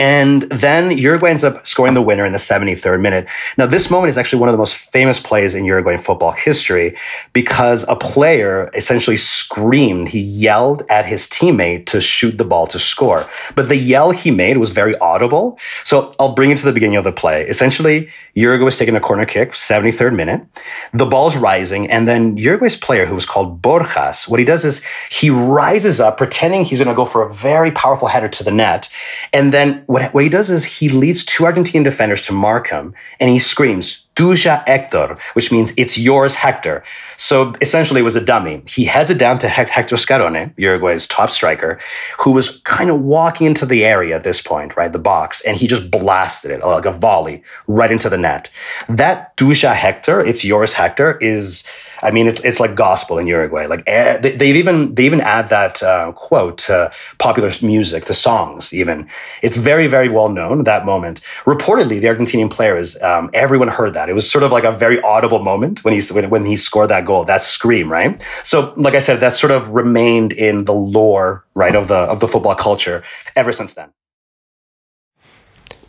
And 0.00 0.40
then 0.40 0.96
Uruguay 0.96 1.28
ends 1.28 1.44
up 1.44 1.66
scoring 1.66 1.92
the 1.92 2.00
winner 2.00 2.24
in 2.24 2.32
the 2.32 2.38
73rd 2.38 3.02
minute. 3.02 3.28
Now, 3.58 3.66
this 3.66 3.90
moment 3.90 4.08
is 4.08 4.16
actually 4.16 4.40
one 4.40 4.48
of 4.48 4.54
the 4.54 4.58
most 4.58 4.74
famous 4.74 5.20
plays 5.20 5.54
in 5.54 5.66
Uruguayan 5.66 6.00
football 6.00 6.32
history 6.32 6.96
because 7.34 7.84
a 7.86 7.94
player 7.94 8.70
essentially 8.72 9.18
screamed, 9.18 10.08
he 10.08 10.20
yelled 10.20 10.84
at 10.88 11.04
his 11.04 11.26
teammate 11.26 11.86
to 11.86 12.00
shoot 12.00 12.38
the 12.38 12.46
ball 12.46 12.66
to 12.68 12.78
score. 12.78 13.26
But 13.54 13.68
the 13.68 13.76
yell 13.76 14.10
he 14.10 14.30
made 14.30 14.56
was 14.56 14.70
very 14.70 14.96
audible. 14.96 15.58
So 15.84 16.14
I'll 16.18 16.32
bring 16.32 16.50
it 16.50 16.56
to 16.58 16.64
the 16.64 16.72
beginning 16.72 16.96
of 16.96 17.04
the 17.04 17.12
play. 17.12 17.46
Essentially, 17.46 18.08
Uruguay 18.32 18.64
was 18.64 18.78
taking 18.78 18.96
a 18.96 19.00
corner 19.00 19.26
kick, 19.26 19.50
73rd 19.50 20.16
minute. 20.16 20.46
The 20.94 21.04
ball's 21.04 21.36
rising, 21.36 21.90
and 21.90 22.08
then 22.08 22.38
Uruguay's 22.38 22.76
player, 22.76 23.04
who 23.04 23.14
was 23.14 23.26
called 23.26 23.60
Borjas, 23.60 24.26
what 24.26 24.38
he 24.38 24.46
does 24.46 24.64
is 24.64 24.82
he 25.10 25.28
rises 25.28 26.00
up, 26.00 26.16
pretending 26.16 26.64
he's 26.64 26.78
going 26.78 26.88
to 26.88 26.94
go 26.94 27.04
for 27.04 27.20
a 27.20 27.30
very 27.30 27.70
powerful 27.70 28.08
header 28.08 28.28
to 28.28 28.44
the 28.44 28.50
net. 28.50 28.88
And 29.34 29.52
then 29.52 29.84
what, 29.90 30.14
what 30.14 30.22
he 30.22 30.28
does 30.30 30.50
is 30.50 30.64
he 30.64 30.88
leads 30.88 31.24
two 31.24 31.44
Argentine 31.44 31.82
defenders 31.82 32.22
to 32.22 32.32
mark 32.32 32.68
him, 32.68 32.94
and 33.18 33.28
he 33.28 33.40
screams, 33.40 34.06
Duja 34.14 34.64
Hector, 34.64 35.18
which 35.32 35.50
means 35.50 35.72
it's 35.76 35.98
yours, 35.98 36.36
Hector. 36.36 36.84
So 37.16 37.54
essentially, 37.60 38.00
it 38.00 38.04
was 38.04 38.14
a 38.14 38.20
dummy. 38.20 38.62
He 38.68 38.84
heads 38.84 39.10
it 39.10 39.18
down 39.18 39.40
to 39.40 39.48
Hector 39.48 39.96
Scarone, 39.96 40.52
Uruguay's 40.56 41.08
top 41.08 41.30
striker, 41.30 41.80
who 42.20 42.30
was 42.30 42.60
kind 42.60 42.90
of 42.90 43.00
walking 43.00 43.48
into 43.48 43.66
the 43.66 43.84
area 43.84 44.14
at 44.14 44.22
this 44.22 44.40
point, 44.40 44.76
right, 44.76 44.92
the 44.92 45.00
box, 45.00 45.40
and 45.40 45.56
he 45.56 45.66
just 45.66 45.90
blasted 45.90 46.52
it 46.52 46.60
like 46.60 46.84
a 46.84 46.92
volley 46.92 47.42
right 47.66 47.90
into 47.90 48.08
the 48.08 48.18
net. 48.18 48.50
That 48.88 49.36
Duja 49.36 49.74
Hector, 49.74 50.20
it's 50.20 50.44
yours, 50.44 50.72
Hector, 50.72 51.16
is 51.16 51.64
I 52.02 52.10
mean, 52.10 52.26
it's 52.26 52.40
it's 52.40 52.60
like 52.60 52.74
gospel 52.74 53.18
in 53.18 53.26
Uruguay. 53.26 53.66
Like 53.66 53.82
eh, 53.86 54.18
they, 54.18 54.32
they've 54.36 54.56
even 54.56 54.94
they 54.94 55.04
even 55.04 55.20
add 55.20 55.48
that 55.48 55.82
uh, 55.82 56.12
quote 56.12 56.58
to 56.58 56.90
popular 57.18 57.50
music, 57.62 58.06
to 58.06 58.14
songs. 58.14 58.72
Even 58.72 59.08
it's 59.42 59.56
very 59.56 59.86
very 59.86 60.08
well 60.08 60.28
known 60.28 60.64
that 60.64 60.84
moment. 60.84 61.20
Reportedly, 61.44 62.00
the 62.00 62.08
Argentinian 62.08 62.50
players, 62.50 63.00
um, 63.02 63.30
everyone 63.34 63.68
heard 63.68 63.94
that. 63.94 64.08
It 64.08 64.14
was 64.14 64.30
sort 64.30 64.44
of 64.44 64.52
like 64.52 64.64
a 64.64 64.72
very 64.72 65.00
audible 65.00 65.40
moment 65.40 65.84
when 65.84 65.94
he 65.94 66.00
when, 66.12 66.30
when 66.30 66.44
he 66.44 66.56
scored 66.56 66.90
that 66.90 67.04
goal, 67.04 67.24
that 67.24 67.42
scream, 67.42 67.90
right? 67.90 68.20
So, 68.42 68.72
like 68.76 68.94
I 68.94 69.00
said, 69.00 69.20
that 69.20 69.34
sort 69.34 69.50
of 69.50 69.70
remained 69.70 70.32
in 70.32 70.64
the 70.64 70.74
lore, 70.74 71.44
right, 71.54 71.74
of 71.74 71.88
the 71.88 71.96
of 71.96 72.20
the 72.20 72.28
football 72.28 72.54
culture 72.54 73.02
ever 73.36 73.52
since 73.52 73.74
then. 73.74 73.90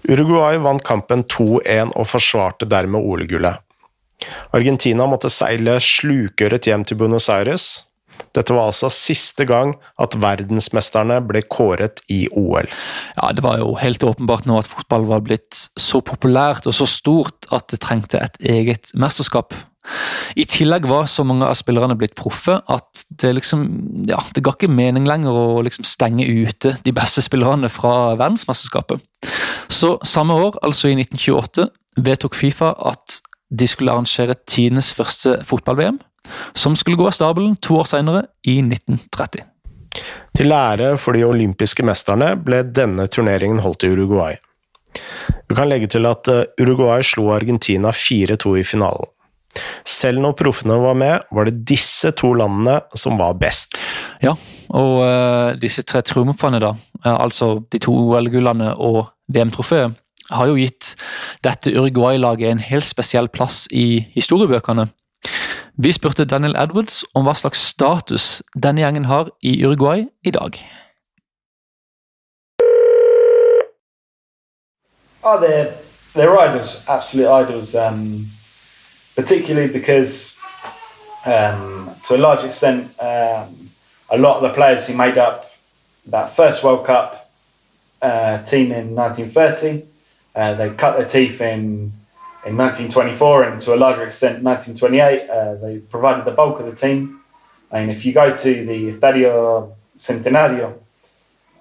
Uruguay 0.04 0.58
vant 0.58 0.82
kampen 0.84 1.24
2-1 1.24 1.92
og 1.96 2.08
forsvarte 2.08 2.66
dermed 2.66 2.96
OL-gullet. 2.96 3.62
Argentina 4.56 5.08
måtte 5.10 5.32
seile 5.34 5.80
slukøret 5.82 6.68
hjem 6.70 6.86
til 6.88 7.00
Buenos 7.00 7.30
Aires. 7.32 7.86
Dette 8.36 8.54
var 8.56 8.70
altså 8.70 8.90
siste 8.94 9.46
gang 9.50 9.74
at 10.02 10.16
verdensmesterne 10.22 11.18
ble 11.28 11.42
kåret 11.52 12.04
i 12.12 12.26
OL. 12.38 12.70
Ja, 13.18 13.32
Det 13.34 13.44
var 13.44 13.60
jo 13.60 13.74
helt 13.80 14.04
åpenbart 14.04 14.46
nå 14.46 14.60
at 14.60 14.70
fotball 14.70 15.08
var 15.10 15.26
blitt 15.26 15.68
så 15.80 16.04
populært 16.06 16.68
og 16.70 16.76
så 16.78 16.88
stort 16.88 17.50
at 17.52 17.68
det 17.72 17.82
trengte 17.84 18.22
et 18.22 18.38
eget 18.40 18.94
mesterskap. 18.94 19.56
I 20.38 20.46
tillegg 20.46 20.86
var 20.88 21.08
så 21.10 21.24
mange 21.26 21.48
av 21.48 21.58
spillerne 21.58 21.98
blitt 21.98 22.14
proffe 22.16 22.60
at 22.70 23.04
det 23.10 23.34
liksom, 23.40 23.66
ja, 24.08 24.22
det 24.36 24.44
ga 24.46 24.54
ikke 24.54 24.70
mening 24.72 25.08
lenger 25.10 25.36
å 25.36 25.64
liksom 25.66 25.88
stenge 25.90 26.28
ute 26.28 26.76
de 26.86 26.94
beste 26.96 27.24
spillerne 27.26 27.70
fra 27.74 28.14
verdensmesterskapet. 28.20 29.02
Så 29.74 29.98
samme 30.08 30.38
år, 30.38 30.60
altså 30.62 30.92
i 30.92 30.96
1928, 31.00 31.68
vedtok 31.98 32.38
Fifa 32.38 32.72
at 32.92 33.20
de 33.52 33.68
skulle 33.68 33.92
arrangere 33.94 34.38
tidenes 34.48 34.94
første 34.96 35.40
fotball-VM, 35.48 36.00
som 36.56 36.76
skulle 36.80 37.00
gå 37.00 37.08
av 37.10 37.16
stabelen 37.16 37.58
to 37.60 37.80
år 37.82 37.90
senere, 37.92 38.26
i 38.48 38.60
1930. 38.64 39.48
Til 40.38 40.56
ære 40.56 40.94
for 41.02 41.18
de 41.18 41.26
olympiske 41.28 41.84
mesterne 41.84 42.32
ble 42.40 42.62
denne 42.64 43.08
turneringen 43.12 43.60
holdt 43.64 43.84
i 43.84 43.92
Uruguay. 43.92 44.38
Vi 45.50 45.56
kan 45.56 45.68
legge 45.68 45.90
til 45.92 46.08
at 46.08 46.28
eh, 46.32 46.46
Uruguay 46.62 47.04
slo 47.04 47.32
Argentina 47.36 47.92
4-2 47.92 48.56
i 48.62 48.64
finalen. 48.68 49.10
Selv 49.88 50.22
når 50.24 50.38
proffene 50.40 50.78
var 50.80 50.96
med, 50.96 51.28
var 51.36 51.48
det 51.48 51.66
disse 51.68 52.14
to 52.16 52.32
landene 52.40 52.78
som 52.96 53.20
var 53.20 53.36
best. 53.40 53.76
Ja, 54.24 54.32
og 54.72 54.94
uh, 55.04 55.52
disse 55.60 55.84
tre 55.84 56.00
triumfene, 56.08 56.62
da, 56.64 56.72
altså 57.04 57.58
de 57.68 57.82
to 57.84 57.92
OL-gullene 57.92 58.72
og 58.80 59.10
VM-trofeet, 59.28 59.98
har 60.32 60.48
jo 60.48 60.58
gitt 60.58 60.96
dette 61.44 61.72
Uruguay-laget 61.72 62.52
en 62.52 62.64
helt 62.64 62.88
spesiell 62.88 63.30
plass 63.30 63.68
i 63.72 64.08
historiebøkene. 64.16 64.88
Vi 65.78 65.92
spurte 65.92 66.26
Daniel 66.26 66.56
Edwards 66.58 67.04
om 67.16 67.26
hva 67.26 67.36
slags 67.38 67.62
status 67.72 68.42
denne 68.56 68.84
gjengen 68.84 69.06
har 69.06 69.32
i 69.42 69.56
Uruguay 69.64 70.06
i 70.24 70.32
dag. 70.32 70.58
Oh, 75.24 75.40
they're, 75.40 75.74
they're 76.16 76.38
idols, 76.40 76.84
absolute 76.88 77.30
idols, 77.30 77.76
um, 77.76 78.28
particularly 79.16 79.68
because, 79.72 80.38
um, 81.26 81.92
to 82.08 82.16
a 82.16 82.18
large 82.18 82.44
extent, 82.44 82.90
um, 83.00 83.70
a 84.10 84.18
lot 84.18 84.38
of 84.38 84.42
the 84.42 84.50
players 84.50 84.88
who 84.88 84.96
made 84.96 85.20
up 85.20 85.52
that 86.08 86.36
first 86.36 86.64
World 86.64 86.86
Cup 86.86 87.30
uh, 88.02 88.40
team 88.44 88.72
in 88.72 88.96
1930 88.96 89.91
Uh, 90.36 90.54
they 90.54 90.70
cut 90.72 90.98
their 90.98 91.08
teeth 91.08 91.42
in 91.42 91.92
in 92.44 92.58
1924 92.58 93.44
and 93.44 93.62
to 93.62 93.74
a 93.74 93.78
larger 93.78 94.04
extent 94.04 94.44
1928. 94.44 95.30
Uh, 95.30 95.56
they 95.56 95.78
provided 95.78 96.26
the 96.26 96.32
bulk 96.32 96.60
of 96.60 96.66
the 96.66 96.76
team. 96.76 97.22
And 97.72 97.92
if 97.92 98.04
you 98.06 98.14
go 98.14 98.36
to 98.36 98.66
the 98.66 98.92
Estadio 98.92 99.74
Centenario 99.96 100.74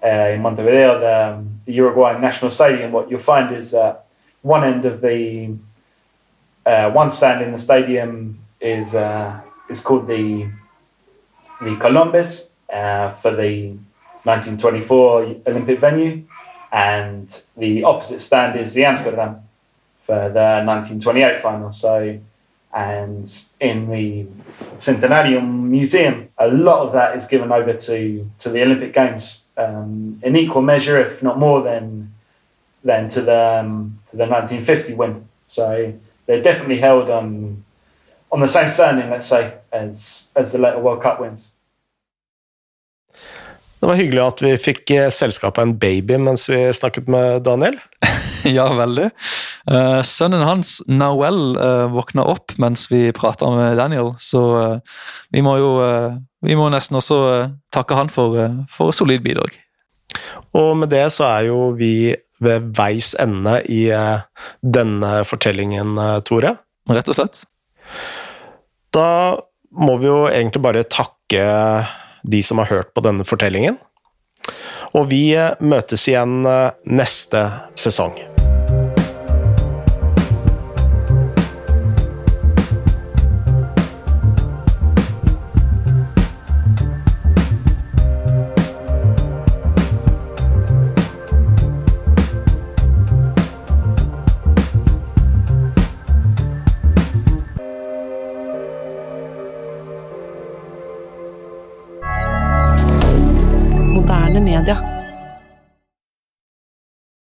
uh, 0.03 0.07
in 0.07 0.41
Montevideo, 0.41 0.99
the, 0.99 1.33
um, 1.33 1.61
the 1.65 1.73
Uruguayan 1.73 2.19
National 2.19 2.49
Stadium, 2.49 2.91
what 2.91 3.09
you'll 3.09 3.19
find 3.19 3.55
is 3.55 3.71
that 3.71 4.05
one 4.41 4.63
end 4.63 4.85
of 4.85 5.01
the 5.01 5.55
uh, 6.65 6.91
one 6.91 7.11
stand 7.11 7.43
in 7.43 7.51
the 7.51 7.57
stadium 7.57 8.39
is 8.59 8.93
uh, 8.95 9.39
is 9.69 9.81
called 9.81 10.07
the 10.07 10.47
the 11.61 11.75
Columbus 11.77 12.51
uh, 12.73 13.11
for 13.11 13.31
the 13.35 13.69
1924 14.23 15.41
Olympic 15.47 15.79
venue, 15.79 16.23
and 16.71 17.43
the 17.57 17.83
opposite 17.83 18.21
stand 18.21 18.59
is 18.59 18.73
the 18.73 18.85
Amsterdam 18.85 19.41
for 20.05 20.29
the 20.29 20.63
1928 20.65 21.41
final. 21.41 21.71
So, 21.71 22.19
and 22.73 23.43
in 23.59 23.89
the 23.89 24.25
Centenarium 24.77 25.63
Museum, 25.63 26.29
a 26.37 26.47
lot 26.47 26.87
of 26.87 26.93
that 26.93 27.15
is 27.15 27.27
given 27.27 27.51
over 27.51 27.73
to 27.73 28.29
to 28.39 28.49
the 28.49 28.61
Olympic 28.61 28.93
Games 28.93 29.45
um, 29.57 30.19
in 30.23 30.35
equal 30.35 30.61
measure, 30.61 30.99
if 30.99 31.21
not 31.21 31.37
more 31.37 31.61
than 31.61 32.13
than 32.83 33.09
to 33.09 33.21
the 33.21 33.59
um, 33.59 33.99
to 34.09 34.17
the 34.17 34.25
1950 34.25 34.93
win. 34.93 35.27
So 35.47 35.93
they're 36.25 36.41
definitely 36.41 36.79
held 36.79 37.09
on 37.09 37.63
on 38.31 38.39
the 38.39 38.47
same 38.47 38.69
standing, 38.69 39.09
let's 39.09 39.27
say, 39.27 39.55
as 39.73 40.31
as 40.37 40.53
the 40.53 40.59
later 40.59 40.79
World 40.79 41.01
Cup 41.01 41.19
wins. 41.19 41.53
Det 43.81 43.89
var 43.89 43.97
hyggelig 43.97 44.21
at 44.21 44.41
vi 44.45 44.49
fikk 44.61 44.91
eh, 44.93 45.07
selskap 45.09 45.57
av 45.57 45.65
en 45.65 45.77
baby 45.81 46.19
mens 46.21 46.43
vi 46.51 46.59
snakket 46.77 47.07
med 47.09 47.41
Daniel. 47.47 47.79
ja, 48.57 48.67
veldig. 48.77 49.07
Uh, 49.65 50.01
sønnen 50.05 50.43
hans, 50.45 50.75
Nawel, 50.85 51.55
uh, 51.57 51.87
våkna 51.89 52.27
opp 52.29 52.53
mens 52.61 52.85
vi 52.91 53.07
prata 53.17 53.49
med 53.49 53.79
Daniel, 53.81 54.11
så 54.21 54.41
uh, 54.53 54.99
vi 55.33 55.41
må 55.41 55.57
jo 55.57 55.71
Vi 56.41 56.55
må 56.57 56.71
nesten 56.73 56.97
også 56.97 57.17
takke 57.73 57.97
han 57.97 58.09
for, 58.09 58.37
for 58.73 58.93
solid 58.97 59.21
bidrag. 59.21 59.53
Og 60.57 60.71
med 60.77 60.89
det 60.89 61.03
så 61.13 61.27
er 61.27 61.49
jo 61.51 61.71
vi 61.77 62.15
ved 62.41 62.71
veis 62.73 63.11
ende 63.21 63.59
i 63.69 63.83
denne 64.65 65.11
fortellingen, 65.29 65.93
Tore. 66.25 66.55
Rett 66.89 67.13
og 67.13 67.19
slett. 67.19 67.43
Da 68.89 69.37
må 69.69 69.99
vi 70.01 70.09
jo 70.09 70.23
egentlig 70.31 70.63
bare 70.65 70.81
takke 70.89 71.45
de 72.23 72.43
som 72.43 72.61
har 72.61 72.71
hørt 72.71 72.93
på 72.93 73.03
denne 73.05 73.25
fortellingen. 73.27 73.79
Og 74.97 75.07
vi 75.11 75.23
møtes 75.63 76.07
igjen 76.09 76.41
eh, 76.47 76.73
neste 76.91 77.45
sesong. 77.79 78.17